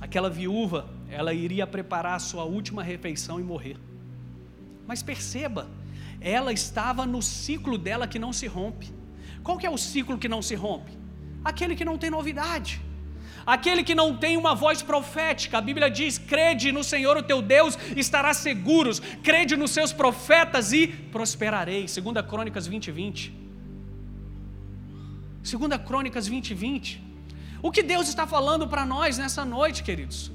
[0.00, 3.76] Aquela viúva, ela iria preparar a sua última refeição e morrer.
[4.86, 5.68] Mas perceba,
[6.20, 8.92] ela estava no ciclo dela que não se rompe.
[9.42, 10.92] Qual que é o ciclo que não se rompe?
[11.44, 12.80] Aquele que não tem novidade.
[13.54, 17.40] Aquele que não tem uma voz profética, a Bíblia diz: crede no Senhor o teu
[17.40, 21.86] Deus, estarás seguros, crede nos seus profetas e prosperarei.
[21.86, 23.32] 2 Crônicas 20, 20.
[25.42, 27.02] 2 Crônicas 20, 20.
[27.62, 30.30] O que Deus está falando para nós nessa noite, queridos?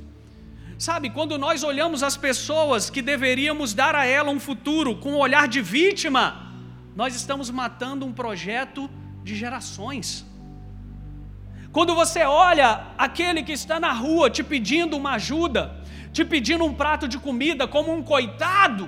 [0.79, 5.17] Sabe, quando nós olhamos as pessoas que deveríamos dar a ela um futuro com um
[5.17, 6.51] olhar de vítima,
[6.95, 8.89] nós estamos matando um projeto
[9.23, 10.25] de gerações.
[11.73, 15.75] Quando você olha aquele que está na rua te pedindo uma ajuda,
[16.11, 18.87] te pedindo um prato de comida como um coitado,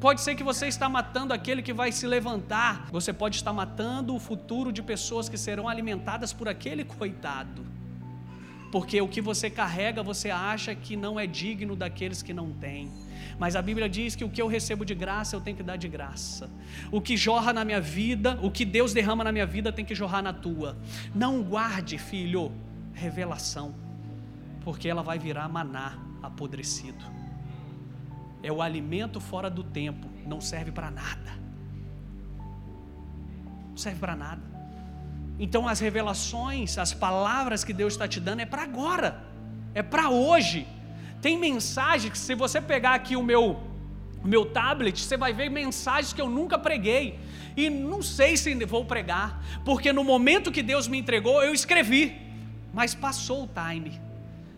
[0.00, 2.86] pode ser que você está matando aquele que vai se levantar.
[2.90, 7.66] Você pode estar matando o futuro de pessoas que serão alimentadas por aquele coitado.
[8.70, 12.90] Porque o que você carrega, você acha que não é digno daqueles que não têm.
[13.38, 15.76] Mas a Bíblia diz que o que eu recebo de graça, eu tenho que dar
[15.76, 16.50] de graça.
[16.92, 19.94] O que jorra na minha vida, o que Deus derrama na minha vida, tem que
[19.94, 20.76] jorrar na tua.
[21.14, 22.52] Não guarde, filho,
[22.92, 23.74] revelação,
[24.62, 27.04] porque ela vai virar maná apodrecido.
[28.42, 31.32] É o alimento fora do tempo, não serve para nada.
[33.70, 34.59] Não serve para nada.
[35.44, 39.24] Então as revelações, as palavras que Deus está te dando é para agora,
[39.74, 40.66] é para hoje.
[41.22, 43.58] Tem mensagens que, se você pegar aqui o meu,
[44.22, 47.18] meu tablet, você vai ver mensagens que eu nunca preguei.
[47.56, 52.20] E não sei se vou pregar, porque no momento que Deus me entregou, eu escrevi,
[52.72, 53.98] mas passou o time.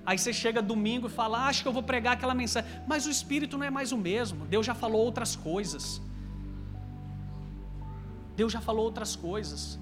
[0.04, 3.06] Aí você chega domingo e fala, ah, acho que eu vou pregar aquela mensagem, mas
[3.06, 6.02] o Espírito não é mais o mesmo, Deus já falou outras coisas.
[8.36, 9.78] Deus já falou outras coisas.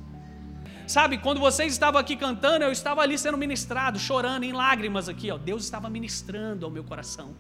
[0.91, 5.31] Sabe, quando vocês estavam aqui cantando, eu estava ali sendo ministrado, chorando em lágrimas aqui,
[5.31, 5.39] ó.
[5.39, 7.33] Deus estava ministrando ao meu coração.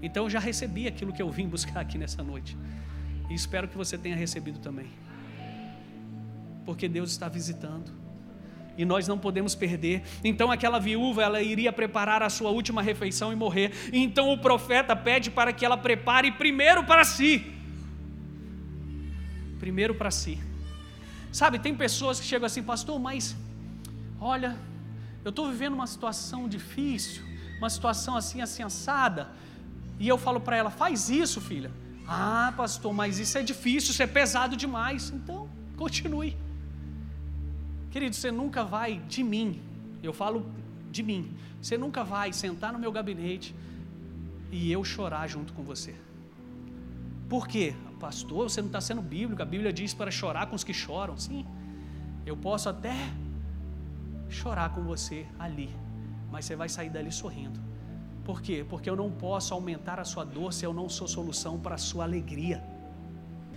[0.00, 2.56] Então eu já recebi aquilo que eu vim buscar aqui nessa noite.
[3.28, 4.86] E espero que você tenha recebido também.
[6.64, 7.90] Porque Deus está visitando.
[8.78, 10.04] E nós não podemos perder.
[10.22, 13.72] Então aquela viúva, ela iria preparar a sua última refeição e morrer.
[13.92, 17.44] Então o profeta pede para que ela prepare primeiro para si.
[19.58, 20.53] Primeiro para si.
[21.38, 23.36] Sabe, tem pessoas que chegam assim, pastor, mas
[24.20, 24.56] olha,
[25.24, 27.24] eu estou vivendo uma situação difícil,
[27.58, 29.22] uma situação assim, assim, assada.
[29.98, 31.72] E eu falo para ela, faz isso, filha.
[32.06, 35.10] Ah, pastor, mas isso é difícil, isso é pesado demais.
[35.10, 36.36] Então, continue.
[37.90, 39.60] Querido, você nunca vai de mim,
[40.04, 40.46] eu falo
[40.92, 43.52] de mim, você nunca vai sentar no meu gabinete
[44.52, 45.96] e eu chorar junto com você.
[47.28, 47.74] Por quê?
[48.04, 51.16] Pastor, você não está sendo bíblico, a Bíblia diz para chorar com os que choram.
[51.16, 51.46] Sim,
[52.26, 52.94] eu posso até
[54.28, 55.70] chorar com você ali,
[56.30, 57.58] mas você vai sair dali sorrindo.
[58.22, 58.62] Por quê?
[58.68, 61.78] Porque eu não posso aumentar a sua dor se eu não sou solução para a
[61.78, 62.62] sua alegria.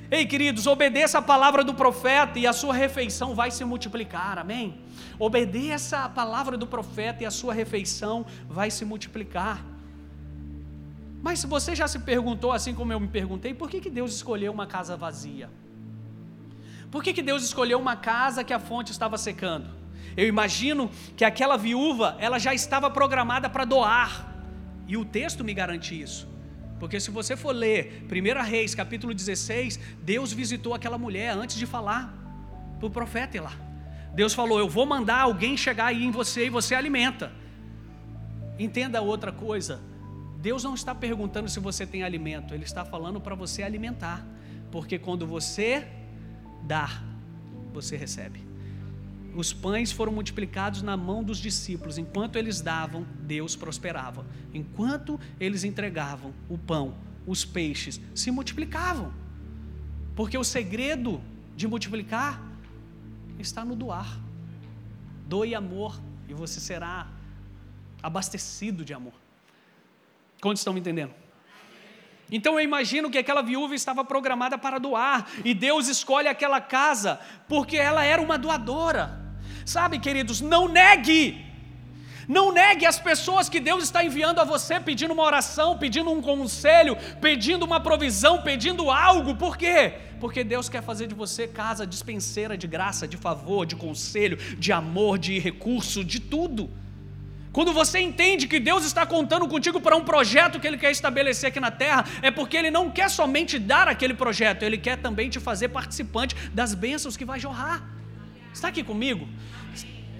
[0.09, 4.79] Ei, queridos, obedeça a palavra do profeta e a sua refeição vai se multiplicar, amém?
[5.19, 9.61] Obedeça a palavra do profeta e a sua refeição vai se multiplicar.
[11.21, 14.13] Mas se você já se perguntou, assim como eu me perguntei, por que, que Deus
[14.13, 15.49] escolheu uma casa vazia?
[16.91, 19.67] Por que, que Deus escolheu uma casa que a fonte estava secando?
[20.15, 24.35] Eu imagino que aquela viúva, ela já estava programada para doar.
[24.87, 26.27] E o texto me garante isso.
[26.79, 31.65] Porque se você for ler 1 Reis, capítulo 16, Deus visitou aquela mulher antes de
[31.65, 32.13] falar
[32.79, 33.53] para o profeta ir lá.
[34.13, 37.31] Deus falou: Eu vou mandar alguém chegar aí em você e você alimenta.
[38.57, 39.81] Entenda outra coisa.
[40.47, 44.25] Deus não está perguntando se você tem alimento, Ele está falando para você alimentar.
[44.71, 45.85] Porque quando você
[46.63, 47.03] dá,
[47.73, 48.47] você recebe
[49.35, 51.99] os pães foram multiplicados na mão dos discípulos.
[51.99, 54.25] Enquanto eles davam, Deus prosperava.
[54.51, 56.95] Enquanto eles entregavam o pão,
[57.27, 59.13] os peixes se multiplicavam.
[60.15, 61.21] Porque o segredo
[61.55, 62.41] de multiplicar
[63.37, 64.19] está no doar.
[65.27, 67.07] Doe amor e você será
[68.01, 69.26] abastecido de amor.
[70.41, 71.13] Quantos estão me entendendo?
[72.31, 77.19] Então eu imagino que aquela viúva estava programada para doar, e Deus escolhe aquela casa
[77.47, 79.27] porque ela era uma doadora.
[79.65, 81.45] Sabe, queridos, não negue.
[82.27, 86.21] Não negue as pessoas que Deus está enviando a você pedindo uma oração, pedindo um
[86.21, 89.35] conselho, pedindo uma provisão, pedindo algo.
[89.35, 89.93] Por quê?
[90.19, 94.73] Porque Deus quer fazer de você casa dispenseira de graça, de favor, de conselho, de
[94.73, 96.69] amor, de recurso, de tudo.
[97.57, 101.47] Quando você entende que Deus está contando contigo para um projeto que Ele quer estabelecer
[101.47, 105.27] aqui na terra, é porque Ele não quer somente dar aquele projeto, Ele quer também
[105.27, 107.83] te fazer participante das bênçãos que vai jorrar.
[108.53, 109.27] Está aqui comigo?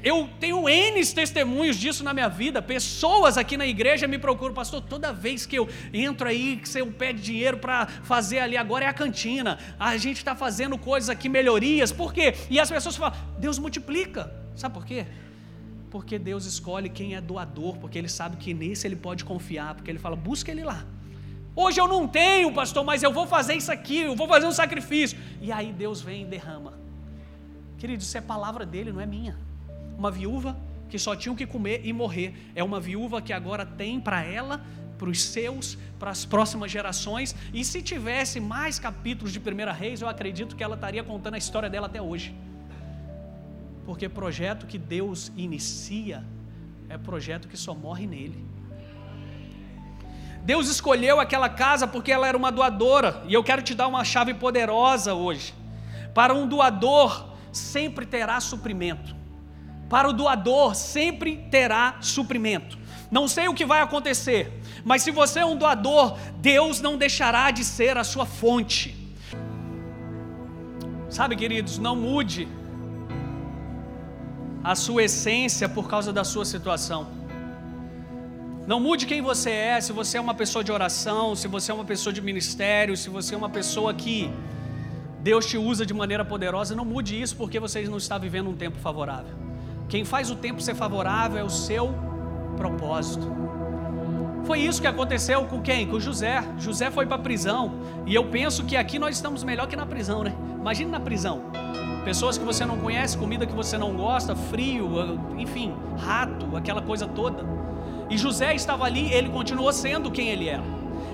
[0.04, 2.60] Eu tenho N testemunhos disso na minha vida.
[2.60, 4.82] Pessoas aqui na igreja me procuram, pastor.
[4.82, 8.88] Toda vez que eu entro aí, que você pede dinheiro para fazer ali, agora é
[8.88, 9.60] a cantina.
[9.80, 11.92] A gente está fazendo coisas aqui, melhorias.
[11.92, 12.34] Por quê?
[12.50, 14.34] E as pessoas falam, Deus multiplica.
[14.56, 15.06] Sabe por quê?
[15.90, 19.90] Porque Deus escolhe quem é doador, porque Ele sabe que nesse Ele pode confiar, porque
[19.90, 20.86] Ele fala, busca Ele lá.
[21.56, 24.52] Hoje eu não tenho, pastor, mas eu vou fazer isso aqui, eu vou fazer um
[24.52, 25.18] sacrifício.
[25.42, 26.74] E aí Deus vem e derrama.
[27.78, 29.48] Querido, isso é palavra dele, não é minha
[29.98, 30.56] uma viúva
[30.88, 32.34] que só tinha que comer e morrer.
[32.56, 34.64] É uma viúva que agora tem para ela,
[34.98, 37.36] para os seus, para as próximas gerações.
[37.54, 41.38] E se tivesse mais capítulos de Primeira Reis, eu acredito que ela estaria contando a
[41.38, 42.34] história dela até hoje.
[43.88, 46.22] Porque projeto que Deus inicia
[46.90, 48.46] é projeto que só morre nele.
[50.44, 54.04] Deus escolheu aquela casa porque ela era uma doadora, e eu quero te dar uma
[54.04, 55.54] chave poderosa hoje.
[56.14, 59.16] Para um doador, sempre terá suprimento.
[59.90, 62.78] Para o doador sempre terá suprimento.
[63.10, 64.52] Não sei o que vai acontecer,
[64.84, 68.94] mas se você é um doador, Deus não deixará de ser a sua fonte.
[71.10, 72.50] Sabe, queridos, não mude
[74.72, 77.08] a sua essência por causa da sua situação.
[78.72, 81.74] Não mude quem você é, se você é uma pessoa de oração, se você é
[81.74, 84.30] uma pessoa de ministério, se você é uma pessoa que
[85.22, 88.58] Deus te usa de maneira poderosa, não mude isso porque você não está vivendo um
[88.58, 89.34] tempo favorável.
[89.88, 91.96] Quem faz o tempo ser favorável é o seu
[92.58, 93.26] propósito.
[94.44, 95.88] Foi isso que aconteceu com quem?
[95.88, 96.44] Com José.
[96.58, 97.72] José foi para a prisão.
[98.06, 100.36] E eu penso que aqui nós estamos melhor que na prisão, né?
[100.60, 101.42] Imagine na prisão.
[102.08, 107.06] Pessoas que você não conhece, comida que você não gosta, frio, enfim, rato, aquela coisa
[107.06, 107.44] toda.
[108.10, 110.64] E José estava ali, ele continuou sendo quem ele era.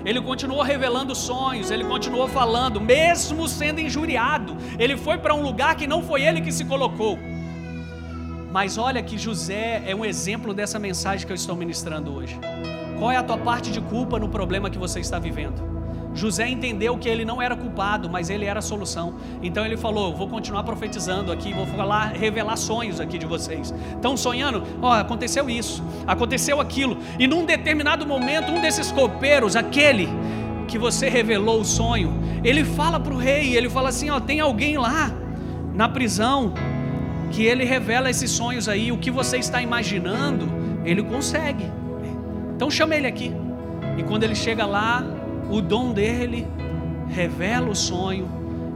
[0.04, 4.56] Ele continuou revelando sonhos, ele continuou falando, mesmo sendo injuriado.
[4.78, 7.18] Ele foi para um lugar que não foi ele que se colocou.
[8.52, 12.38] Mas olha que José é um exemplo dessa mensagem que eu estou ministrando hoje.
[13.00, 15.73] Qual é a tua parte de culpa no problema que você está vivendo?
[16.14, 19.14] José entendeu que ele não era culpado, mas ele era a solução.
[19.42, 23.74] Então ele falou: Vou continuar profetizando aqui, vou falar, revelar sonhos aqui de vocês.
[23.94, 24.62] Estão sonhando?
[24.80, 26.96] Ó, oh, aconteceu isso, aconteceu aquilo.
[27.18, 30.08] E num determinado momento, um desses copeiros, aquele
[30.68, 32.12] que você revelou o sonho,
[32.44, 35.10] ele fala para o rei: Ele fala assim: Ó, tem alguém lá
[35.74, 36.54] na prisão
[37.32, 38.92] que ele revela esses sonhos aí.
[38.92, 40.46] O que você está imaginando,
[40.84, 41.64] ele consegue.
[42.54, 43.32] Então chama ele aqui.
[43.98, 45.04] E quando ele chega lá,
[45.54, 46.48] o dom dele
[47.08, 48.28] revela o sonho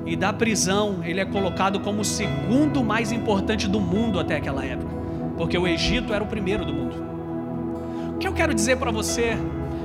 [0.06, 4.64] e da prisão ele é colocado como o segundo mais importante do mundo até aquela
[4.64, 4.94] época,
[5.36, 6.94] porque o Egito era o primeiro do mundo.
[8.14, 9.36] O que eu quero dizer para você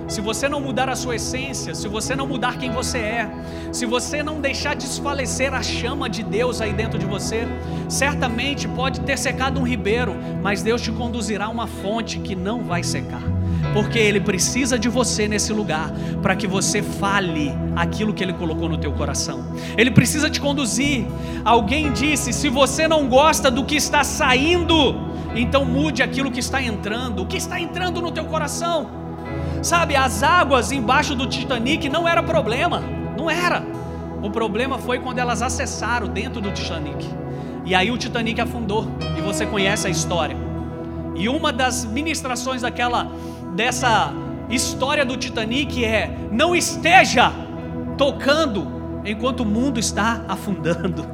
[0.07, 3.31] se você não mudar a sua essência, se você não mudar quem você é,
[3.71, 7.47] se você não deixar desfalecer a chama de Deus aí dentro de você,
[7.89, 10.13] certamente pode ter secado um ribeiro,
[10.43, 13.23] mas Deus te conduzirá a uma fonte que não vai secar.
[13.73, 18.69] Porque Ele precisa de você nesse lugar para que você fale aquilo que Ele colocou
[18.69, 19.43] no teu coração.
[19.77, 21.05] Ele precisa te conduzir.
[21.43, 24.95] Alguém disse: se você não gosta do que está saindo,
[25.35, 27.23] então mude aquilo que está entrando.
[27.23, 28.89] O que está entrando no teu coração?
[29.61, 32.83] Sabe, as águas embaixo do Titanic não era problema,
[33.17, 33.63] não era.
[34.21, 37.09] O problema foi quando elas acessaram dentro do Titanic.
[37.65, 40.35] E aí o Titanic afundou, e você conhece a história.
[41.15, 43.09] E uma das ministrações daquela
[43.53, 44.13] dessa
[44.49, 47.31] história do Titanic é: não esteja
[47.97, 51.05] tocando enquanto o mundo está afundando.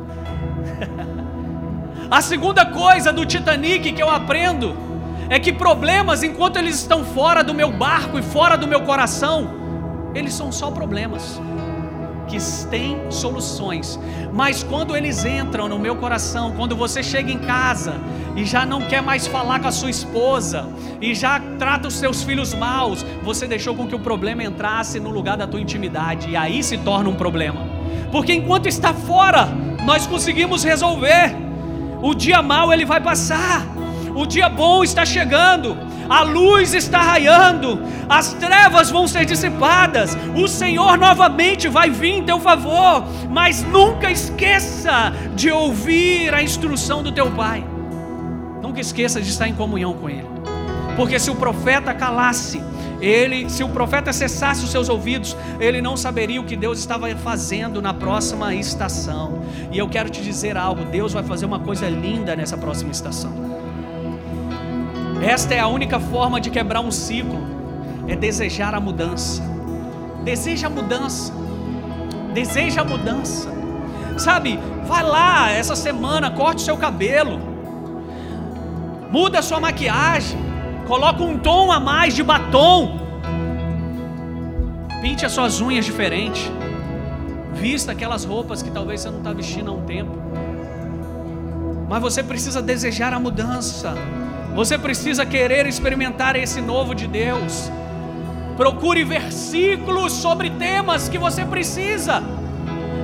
[2.09, 4.75] a segunda coisa do Titanic que eu aprendo
[5.29, 9.47] é que problemas, enquanto eles estão fora do meu barco e fora do meu coração,
[10.15, 11.39] eles são só problemas
[12.29, 12.37] que
[12.69, 13.99] têm soluções,
[14.31, 17.95] mas quando eles entram no meu coração, quando você chega em casa
[18.35, 20.67] e já não quer mais falar com a sua esposa
[21.01, 25.09] e já trata os seus filhos maus, você deixou com que o problema entrasse no
[25.09, 27.61] lugar da tua intimidade e aí se torna um problema.
[28.11, 29.47] Porque enquanto está fora,
[29.83, 31.35] nós conseguimos resolver.
[32.01, 33.65] O dia mau ele vai passar
[34.19, 35.77] o dia bom está chegando,
[36.09, 42.23] a luz está raiando, as trevas vão ser dissipadas, o Senhor novamente vai vir em
[42.23, 47.63] teu favor, mas nunca esqueça de ouvir a instrução do teu Pai,
[48.61, 50.27] nunca esqueça de estar em comunhão com Ele,
[50.97, 52.61] porque se o profeta calasse,
[53.01, 57.07] ele, se o profeta cessasse os seus ouvidos, ele não saberia o que Deus estava
[57.15, 59.41] fazendo na próxima estação.
[59.71, 63.68] E eu quero te dizer algo: Deus vai fazer uma coisa linda nessa próxima estação.
[65.21, 67.39] Esta é a única forma de quebrar um ciclo,
[68.07, 69.43] é desejar a mudança.
[70.23, 71.33] Deseja a mudança.
[72.33, 73.49] Deseja a mudança.
[74.17, 77.39] Sabe, vai lá essa semana, corte seu cabelo.
[79.11, 80.37] Muda sua maquiagem.
[80.87, 82.99] Coloca um tom a mais de batom.
[85.01, 86.51] Pinte as suas unhas diferente.
[87.53, 90.15] Vista aquelas roupas que talvez você não está vestindo há um tempo.
[91.89, 93.95] Mas você precisa desejar a mudança.
[94.55, 97.71] Você precisa querer experimentar esse novo de Deus.
[98.57, 102.21] Procure versículos sobre temas que você precisa.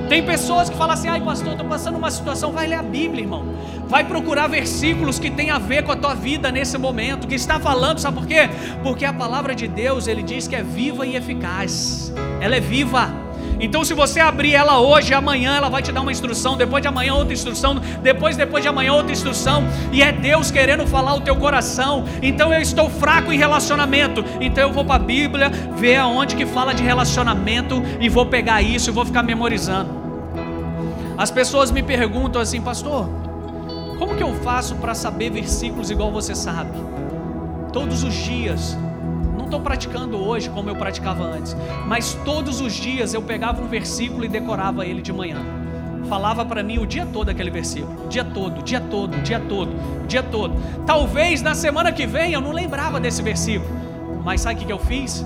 [0.08, 2.52] Tem pessoas que falam assim: ai, pastor, estou passando uma situação.
[2.52, 3.44] Vai ler a Bíblia, irmão.
[3.88, 7.26] Vai procurar versículos que tem a ver com a tua vida nesse momento.
[7.26, 8.48] Que está falando, sabe por quê?
[8.82, 12.12] Porque a palavra de Deus, ele diz que é viva e eficaz.
[12.40, 13.25] Ela é viva.
[13.58, 16.88] Então, se você abrir ela hoje, amanhã ela vai te dar uma instrução, depois de
[16.88, 21.20] amanhã outra instrução, depois depois de amanhã outra instrução, e é Deus querendo falar o
[21.20, 22.04] teu coração.
[22.22, 26.44] Então, eu estou fraco em relacionamento, então eu vou para a Bíblia ver aonde que
[26.44, 29.90] fala de relacionamento e vou pegar isso e vou ficar memorizando.
[31.16, 33.08] As pessoas me perguntam assim, pastor,
[33.98, 36.78] como que eu faço para saber versículos igual você sabe?
[37.72, 38.76] Todos os dias
[39.46, 44.24] estou praticando hoje como eu praticava antes, mas todos os dias eu pegava um versículo
[44.24, 45.38] e decorava ele de manhã.
[46.08, 49.22] Falava para mim o dia todo aquele versículo, o dia todo, o dia todo, o
[49.22, 49.70] dia todo,
[50.04, 50.54] o dia todo.
[50.84, 53.70] Talvez na semana que vem eu não lembrava desse versículo,
[54.24, 55.24] mas sabe o que eu fiz?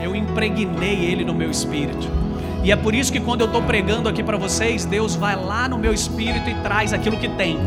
[0.00, 2.08] Eu impregnei ele no meu espírito.
[2.62, 5.68] E é por isso que quando eu estou pregando aqui para vocês, Deus vai lá
[5.68, 7.58] no meu espírito e traz aquilo que tem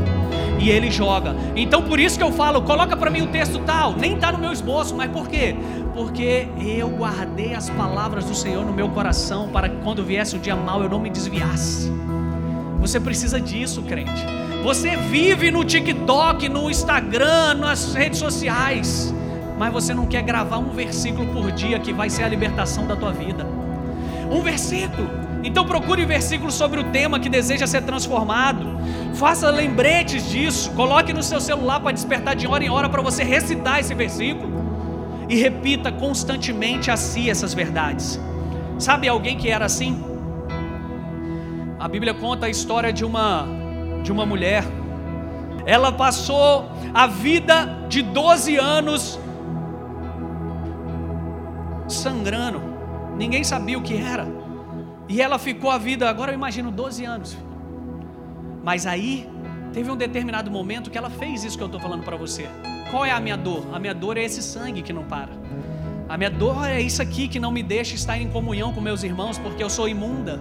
[0.60, 1.36] e ele joga.
[1.56, 4.38] Então por isso que eu falo, coloca para mim o texto tal, nem está no
[4.38, 5.56] meu esboço, mas por quê?
[5.94, 10.40] Porque eu guardei as palavras do Senhor no meu coração para que quando viesse o
[10.40, 11.92] dia mal eu não me desviasse.
[12.80, 14.26] Você precisa disso, crente.
[14.64, 19.14] Você vive no TikTok, no Instagram, nas redes sociais,
[19.58, 22.96] mas você não quer gravar um versículo por dia que vai ser a libertação da
[22.96, 23.55] tua vida.
[24.32, 25.10] Um versículo.
[25.44, 28.78] Então procure versículos sobre o tema que deseja ser transformado.
[29.14, 30.72] Faça lembretes disso.
[30.72, 34.66] Coloque no seu celular para despertar de hora em hora para você recitar esse versículo.
[35.30, 38.20] E repita constantemente a si essas verdades.
[38.80, 40.04] Sabe alguém que era assim?
[41.80, 43.48] A Bíblia conta a história de uma
[44.04, 44.64] de uma mulher.
[45.66, 49.20] Ela passou a vida de 12 anos
[51.88, 52.75] sangrando.
[53.18, 54.28] Ninguém sabia o que era.
[55.08, 57.38] E ela ficou a vida, agora eu imagino 12 anos.
[58.64, 59.30] Mas aí
[59.72, 62.48] teve um determinado momento que ela fez isso que eu estou falando para você.
[62.92, 63.66] Qual é a minha dor?
[63.74, 65.32] A minha dor é esse sangue que não para.
[66.10, 69.04] A minha dor é isso aqui que não me deixa estar em comunhão com meus
[69.04, 70.40] irmãos, porque eu sou imunda.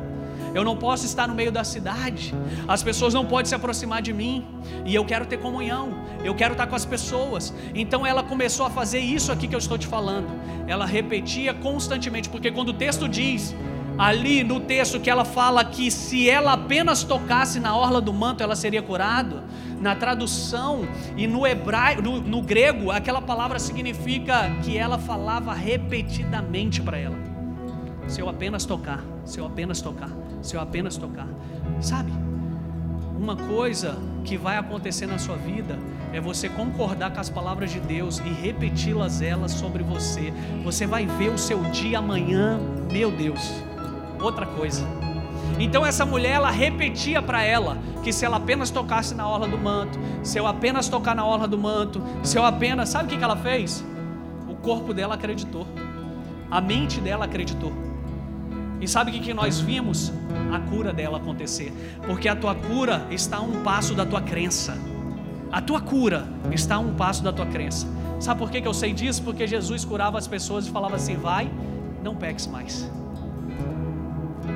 [0.54, 2.32] Eu não posso estar no meio da cidade.
[2.68, 4.46] As pessoas não podem se aproximar de mim.
[4.86, 5.98] E eu quero ter comunhão.
[6.22, 7.52] Eu quero estar com as pessoas.
[7.74, 10.28] Então ela começou a fazer isso aqui que eu estou te falando.
[10.68, 13.54] Ela repetia constantemente, porque quando o texto diz
[13.98, 18.42] ali no texto que ela fala que se ela apenas tocasse na orla do manto
[18.42, 19.44] ela seria curada.
[19.80, 26.80] Na tradução e no hebraico, no, no grego, aquela palavra significa que ela falava repetidamente
[26.80, 27.16] para ela.
[28.06, 30.10] Se eu apenas tocar, se eu apenas tocar,
[30.44, 31.26] se eu apenas tocar.
[31.80, 32.12] Sabe?
[33.18, 35.78] Uma coisa que vai acontecer na sua vida
[36.12, 40.32] é você concordar com as palavras de Deus e repeti-las elas sobre você.
[40.62, 42.60] Você vai ver o seu dia amanhã,
[42.92, 43.40] meu Deus.
[44.20, 44.86] Outra coisa.
[45.58, 49.56] Então essa mulher ela repetia para ela que se ela apenas tocasse na orla do
[49.56, 53.24] manto, se eu apenas tocar na orla do manto, se eu apenas, sabe o que
[53.24, 53.82] ela fez?
[54.48, 55.66] O corpo dela acreditou.
[56.50, 57.93] A mente dela acreditou.
[58.84, 60.12] E sabe o que nós vimos?
[60.52, 61.72] A cura dela acontecer.
[62.06, 64.76] Porque a tua cura está a um passo da tua crença.
[65.50, 67.86] A tua cura está a um passo da tua crença.
[68.20, 69.22] Sabe por que eu sei disso?
[69.22, 71.50] Porque Jesus curava as pessoas e falava assim: vai,
[72.02, 72.90] não peques mais.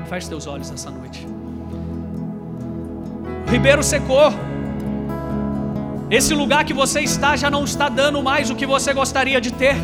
[0.07, 1.27] Feche teus olhos essa noite.
[3.47, 4.31] Ribeiro secou.
[6.11, 9.51] Esse lugar que você está já não está dando mais o que você gostaria de
[9.51, 9.75] ter.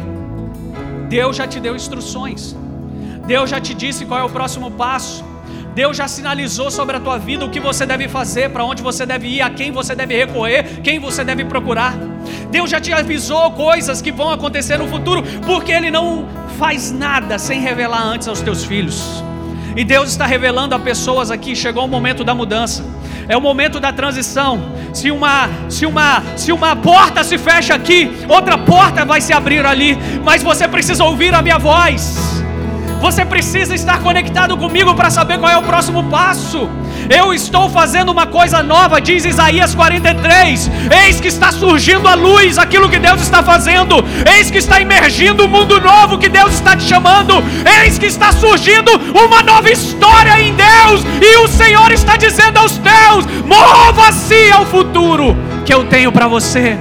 [1.10, 2.56] Deus já te deu instruções.
[3.26, 5.24] Deus já te disse qual é o próximo passo.
[5.74, 9.06] Deus já sinalizou sobre a tua vida o que você deve fazer, para onde você
[9.06, 11.94] deve ir, a quem você deve recorrer, quem você deve procurar.
[12.50, 17.38] Deus já te avisou coisas que vão acontecer no futuro, porque Ele não faz nada
[17.38, 19.22] sem revelar antes aos teus filhos.
[19.76, 22.86] E Deus está revelando a pessoas aqui, chegou o momento da mudança.
[23.28, 24.72] É o momento da transição.
[24.94, 29.66] Se uma, se uma, se uma porta se fecha aqui, outra porta vai se abrir
[29.66, 32.45] ali, mas você precisa ouvir a minha voz.
[33.00, 36.70] Você precisa estar conectado comigo para saber qual é o próximo passo.
[37.10, 40.72] Eu estou fazendo uma coisa nova, diz Isaías 43.
[41.04, 44.04] Eis que está surgindo a luz, aquilo que Deus está fazendo.
[44.36, 47.44] Eis que está emergindo um mundo novo que Deus está te chamando.
[47.82, 51.04] Eis que está surgindo uma nova história em Deus.
[51.22, 56.78] E o Senhor está dizendo aos teus: mova-se ao futuro que eu tenho para você.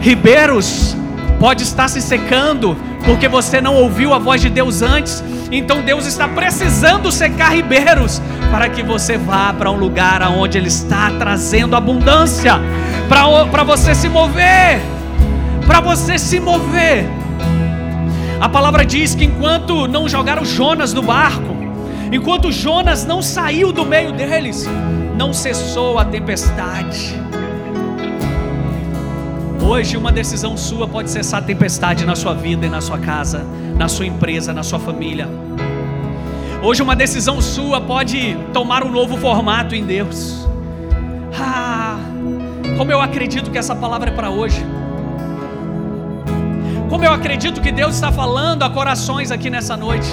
[0.00, 0.96] Ribeiros
[1.38, 5.22] pode estar se secando, porque você não ouviu a voz de Deus antes.
[5.50, 10.68] Então Deus está precisando secar ribeiros para que você vá para um lugar aonde Ele
[10.68, 12.54] está trazendo abundância,
[13.08, 14.80] para você se mover,
[15.66, 17.06] para você se mover.
[18.40, 21.54] A palavra diz que enquanto não jogaram Jonas no barco,
[22.10, 24.68] enquanto Jonas não saiu do meio deles,
[25.16, 27.23] não cessou a tempestade.
[29.66, 33.46] Hoje, uma decisão sua pode cessar a tempestade na sua vida e na sua casa,
[33.78, 35.26] na sua empresa, na sua família.
[36.62, 40.46] Hoje, uma decisão sua pode tomar um novo formato em Deus.
[41.40, 41.96] Ah,
[42.76, 44.62] como eu acredito que essa palavra é para hoje.
[46.90, 50.10] Como eu acredito que Deus está falando a corações aqui nessa noite.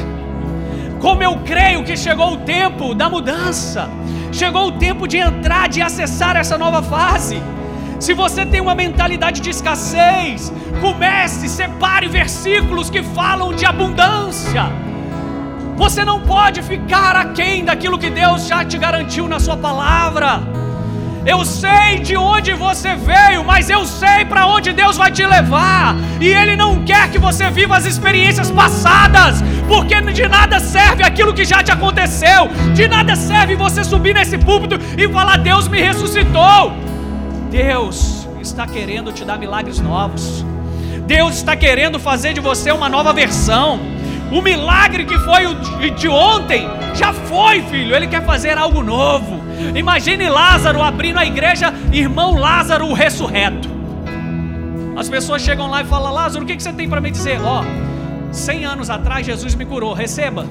[1.01, 3.89] Como eu creio que chegou o tempo da mudança.
[4.31, 7.43] Chegou o tempo de entrar, de acessar essa nova fase.
[8.01, 14.63] Se você tem uma mentalidade de escassez, comece, separe versículos que falam de abundância.
[15.77, 20.41] Você não pode ficar aquém daquilo que Deus já te garantiu na Sua palavra.
[21.23, 25.95] Eu sei de onde você veio, mas eu sei para onde Deus vai te levar.
[26.19, 31.35] E Ele não quer que você viva as experiências passadas, porque de nada serve aquilo
[31.35, 32.49] que já te aconteceu.
[32.73, 36.90] De nada serve você subir nesse púlpito e falar: Deus me ressuscitou.
[37.51, 40.45] Deus está querendo te dar milagres novos.
[41.05, 43.77] Deus está querendo fazer de você uma nova versão.
[44.31, 45.53] O milagre que foi
[45.91, 47.93] de ontem já foi, filho.
[47.93, 49.41] Ele quer fazer algo novo.
[49.75, 53.69] Imagine Lázaro abrindo a igreja, irmão Lázaro o ressurreto.
[54.95, 57.41] As pessoas chegam lá e falam: Lázaro, o que você tem para me dizer?
[57.43, 60.45] Ó, oh, 100 anos atrás Jesus me curou, receba.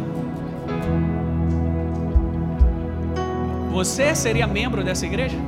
[3.70, 5.38] Você seria membro dessa igreja?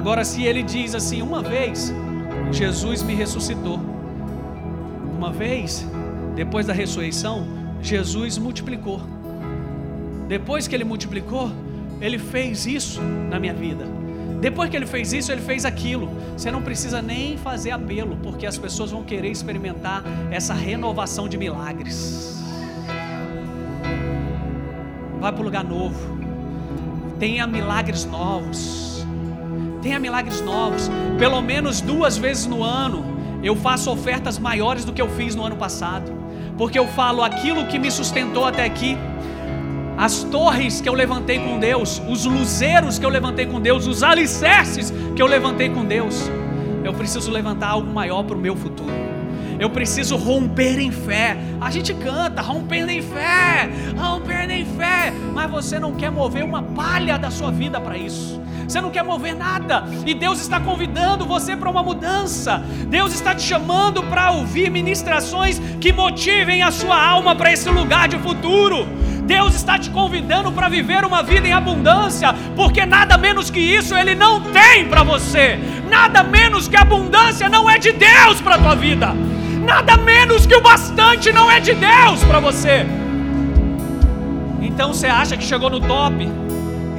[0.00, 1.92] Agora, se ele diz assim, uma vez
[2.50, 3.78] Jesus me ressuscitou,
[5.14, 5.86] uma vez,
[6.34, 7.46] depois da ressurreição,
[7.82, 9.02] Jesus multiplicou.
[10.26, 11.52] Depois que ele multiplicou,
[12.00, 13.84] ele fez isso na minha vida.
[14.40, 16.08] Depois que ele fez isso, ele fez aquilo.
[16.34, 21.36] Você não precisa nem fazer apelo, porque as pessoas vão querer experimentar essa renovação de
[21.36, 22.42] milagres.
[25.20, 26.18] Vai para o lugar novo.
[27.18, 28.89] Tenha milagres novos.
[29.82, 30.90] Tenha milagres novos.
[31.18, 33.04] Pelo menos duas vezes no ano
[33.42, 36.12] eu faço ofertas maiores do que eu fiz no ano passado.
[36.56, 38.96] Porque eu falo aquilo que me sustentou até aqui
[40.00, 44.02] as torres que eu levantei com Deus, os luzeiros que eu levantei com Deus, os
[44.02, 46.30] alicerces que eu levantei com Deus,
[46.82, 48.94] eu preciso levantar algo maior para o meu futuro.
[49.58, 51.36] Eu preciso romper em fé.
[51.60, 56.62] A gente canta, rompendo em fé, rompendo em fé, mas você não quer mover uma
[56.62, 58.40] palha da sua vida para isso.
[58.70, 62.62] Você não quer mover nada, e Deus está convidando você para uma mudança.
[62.86, 68.06] Deus está te chamando para ouvir ministrações que motivem a sua alma para esse lugar
[68.06, 68.86] de futuro.
[69.24, 73.92] Deus está te convidando para viver uma vida em abundância, porque nada menos que isso
[73.92, 75.58] Ele não tem para você,
[75.88, 79.12] nada menos que abundância não é de Deus para a tua vida,
[79.64, 82.86] nada menos que o bastante não é de Deus para você.
[84.62, 86.49] Então você acha que chegou no top?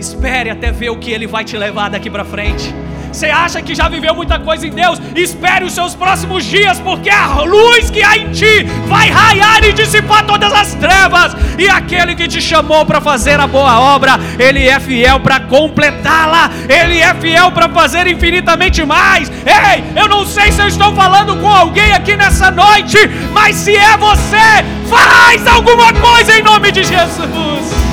[0.02, 2.74] Espere até ver o que Ele vai te levar daqui para frente.
[3.12, 5.00] Você acha que já viveu muita coisa em Deus?
[5.16, 9.72] Espere os seus próximos dias, porque a luz que há em ti vai raiar e
[9.72, 11.36] dissipar todas as trevas.
[11.56, 16.50] E aquele que te chamou para fazer a boa obra, ele é fiel para completá-la.
[16.68, 19.30] Ele é fiel para fazer infinitamente mais.
[19.30, 22.98] Ei, eu não sei se eu estou falando com alguém aqui nessa noite,
[23.32, 27.91] mas se é você, faz alguma coisa em nome de Jesus.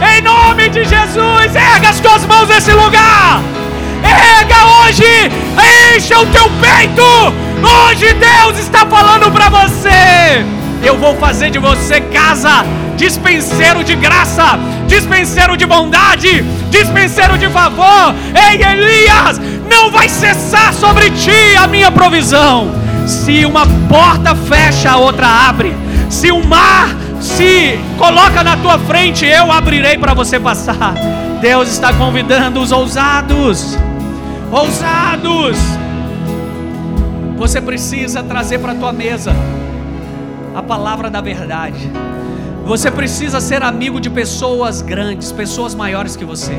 [0.00, 3.40] Em nome de Jesus, erga as tuas mãos nesse lugar.
[4.02, 5.30] Erga hoje,
[5.96, 7.02] encha o teu peito.
[7.62, 10.44] Hoje Deus está falando para você.
[10.82, 12.64] Eu vou fazer de você casa,
[12.96, 18.14] dispenseiro de graça, dispenseiro de bondade, dispenseiro de favor.
[18.34, 19.40] Ei, Elias,
[19.70, 22.70] não vai cessar sobre ti a minha provisão.
[23.06, 25.74] Se uma porta fecha, a outra abre.
[26.10, 26.88] Se o mar
[27.20, 30.94] se coloca na tua frente, eu abrirei para você passar.
[31.40, 33.76] Deus está convidando os ousados
[34.54, 35.58] ousados.
[37.36, 39.32] Você precisa trazer para a tua mesa
[40.54, 41.90] a palavra da verdade.
[42.64, 46.56] Você precisa ser amigo de pessoas grandes, pessoas maiores que você.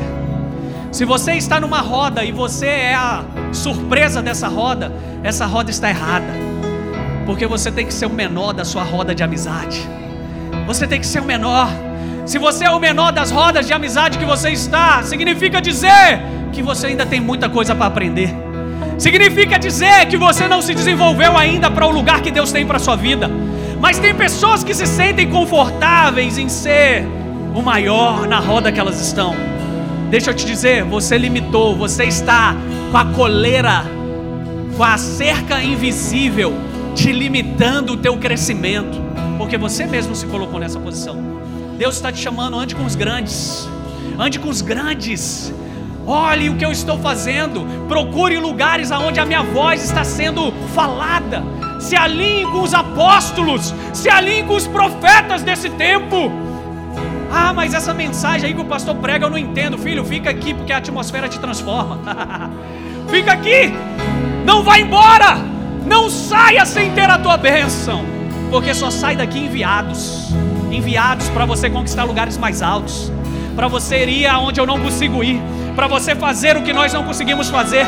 [0.92, 4.92] Se você está numa roda e você é a surpresa dessa roda,
[5.24, 6.32] essa roda está errada.
[7.24, 9.88] Porque você tem que ser o menor da sua roda de amizade.
[10.66, 11.68] Você tem que ser o menor.
[12.26, 16.20] Se você é o menor das rodas de amizade que você está, significa dizer
[16.52, 18.34] que você ainda tem muita coisa para aprender.
[18.98, 22.78] Significa dizer que você não se desenvolveu ainda para o lugar que Deus tem para
[22.78, 23.30] sua vida.
[23.80, 27.06] Mas tem pessoas que se sentem confortáveis em ser
[27.54, 29.34] o maior na roda que elas estão.
[30.10, 32.56] Deixa eu te dizer, você limitou, você está
[32.90, 33.84] com a coleira,
[34.76, 36.54] com a cerca invisível,
[36.94, 39.05] te limitando o teu crescimento,
[39.36, 41.16] porque você mesmo se colocou nessa posição.
[41.78, 43.68] Deus está te chamando, ande com os grandes,
[44.18, 45.52] ande com os grandes.
[46.06, 47.66] Olhe o que eu estou fazendo.
[47.88, 51.42] Procure lugares aonde a minha voz está sendo falada.
[51.80, 53.74] Se alinhe com os apóstolos.
[53.92, 56.30] Se alinhe com os profetas desse tempo.
[57.30, 59.76] Ah, mas essa mensagem aí que o pastor prega eu não entendo.
[59.76, 61.98] Filho, fica aqui porque a atmosfera te transforma.
[63.10, 63.74] fica aqui.
[64.44, 65.38] Não vá embora.
[65.84, 68.15] Não saia sem ter a tua bênção.
[68.50, 70.34] Porque só sai daqui enviados
[70.70, 73.10] enviados para você conquistar lugares mais altos,
[73.54, 75.40] para você ir aonde eu não consigo ir
[75.74, 77.86] para você fazer o que nós não conseguimos fazer,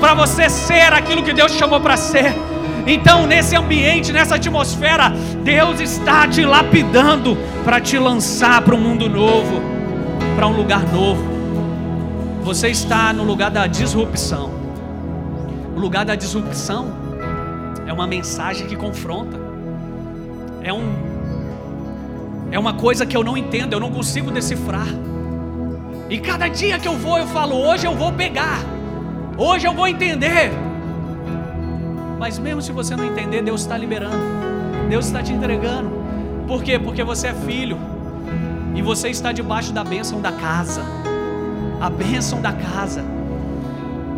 [0.00, 2.34] para você ser aquilo que Deus te chamou para ser.
[2.86, 5.12] Então, nesse ambiente, nessa atmosfera,
[5.44, 9.60] Deus está te lapidando para te lançar para um mundo novo,
[10.36, 11.22] para um lugar novo.
[12.44, 14.50] Você está no lugar da disrupção.
[15.76, 16.94] O lugar da disrupção
[17.86, 19.47] é uma mensagem que confronta.
[20.62, 21.08] É um
[22.50, 24.86] é uma coisa que eu não entendo, eu não consigo decifrar.
[26.08, 28.60] E cada dia que eu vou, eu falo: hoje eu vou pegar,
[29.36, 30.50] hoje eu vou entender.
[32.18, 34.16] Mas mesmo se você não entender, Deus está liberando,
[34.88, 35.90] Deus está te entregando.
[36.46, 36.78] Por quê?
[36.78, 37.78] Porque você é filho
[38.74, 40.82] e você está debaixo da bênção da casa
[41.80, 43.04] a bênção da casa.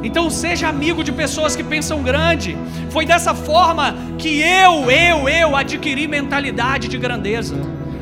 [0.03, 2.57] Então seja amigo de pessoas que pensam grande.
[2.91, 7.57] Foi dessa forma que eu, eu, eu adquiri mentalidade de grandeza,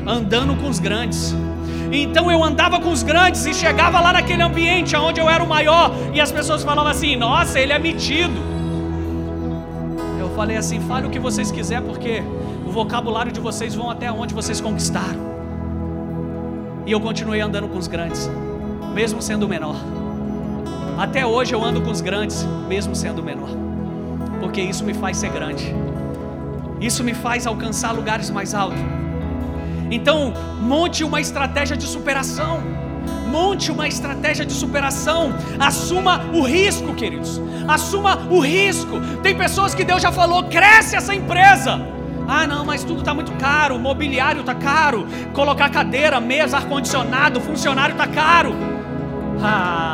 [0.05, 1.35] andando com os grandes.
[1.91, 5.47] Então eu andava com os grandes e chegava lá naquele ambiente onde eu era o
[5.47, 8.39] maior e as pessoas falavam assim: Nossa, ele é metido.
[10.19, 12.23] Eu falei assim: Fale o que vocês quiserem, porque
[12.65, 15.27] o vocabulário de vocês vão até onde vocês conquistaram.
[16.85, 18.29] E eu continuei andando com os grandes,
[18.93, 19.75] mesmo sendo o menor.
[20.99, 23.47] Até hoje eu ando com os grandes, mesmo sendo menor,
[24.41, 25.73] porque isso me faz ser grande,
[26.81, 28.81] isso me faz alcançar lugares mais altos.
[29.89, 32.59] Então, monte uma estratégia de superação.
[33.31, 35.33] Monte uma estratégia de superação.
[35.57, 37.41] Assuma o risco, queridos.
[37.67, 38.99] Assuma o risco.
[39.23, 41.79] Tem pessoas que Deus já falou: cresce essa empresa.
[42.27, 43.75] Ah, não, mas tudo está muito caro.
[43.75, 45.07] O mobiliário está caro.
[45.33, 48.53] Colocar cadeira, mesa, ar-condicionado, funcionário está caro.
[49.41, 49.88] Ah,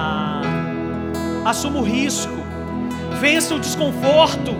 [1.45, 2.33] assuma o risco.
[3.21, 4.53] Vença o desconforto.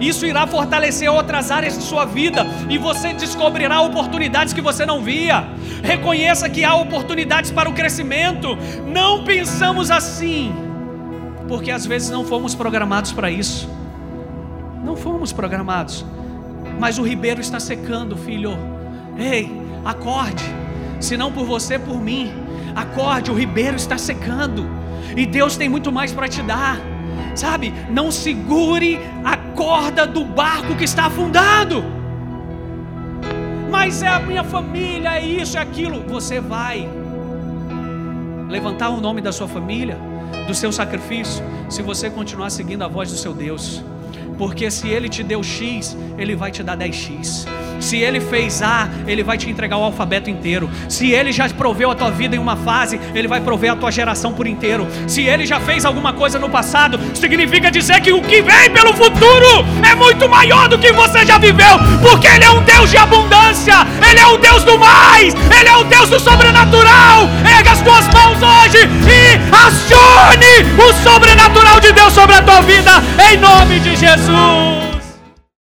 [0.00, 5.02] Isso irá fortalecer outras áreas de sua vida e você descobrirá oportunidades que você não
[5.02, 5.48] via.
[5.82, 8.58] Reconheça que há oportunidades para o crescimento.
[8.86, 10.52] Não pensamos assim,
[11.48, 13.70] porque às vezes não fomos programados para isso.
[14.84, 16.04] Não fomos programados.
[16.78, 18.56] Mas o ribeiro está secando, filho.
[19.18, 19.50] Ei,
[19.84, 20.44] acorde.
[21.00, 22.32] Se não por você, por mim.
[22.74, 24.68] Acorde, o ribeiro está secando.
[25.14, 26.78] E Deus tem muito mais para te dar.
[27.34, 27.72] Sabe?
[27.90, 31.84] Não segure a corda do barco que está afundado.
[33.70, 36.00] Mas é a minha família, é isso, é aquilo.
[36.08, 36.88] Você vai
[38.48, 39.98] levantar o nome da sua família,
[40.46, 43.84] do seu sacrifício, se você continuar seguindo a voz do seu Deus.
[44.38, 47.46] Porque se ele te deu X, ele vai te dar 10X.
[47.80, 50.68] Se ele fez A, ele vai te entregar o alfabeto inteiro.
[50.88, 53.90] Se ele já proveu a tua vida em uma fase, ele vai prover a tua
[53.90, 54.86] geração por inteiro.
[55.06, 58.92] Se ele já fez alguma coisa no passado, significa dizer que o que vem pelo
[58.94, 62.96] futuro é muito maior do que você já viveu, porque ele é um Deus de
[62.96, 63.74] abundância,
[64.08, 67.28] ele é o Deus do mais, ele é o Deus do sobrenatural.
[67.58, 73.02] Erga as tuas mãos hoje e acione o sobrenatural de Deus sobre a tua vida
[73.30, 74.85] em nome de Jesus.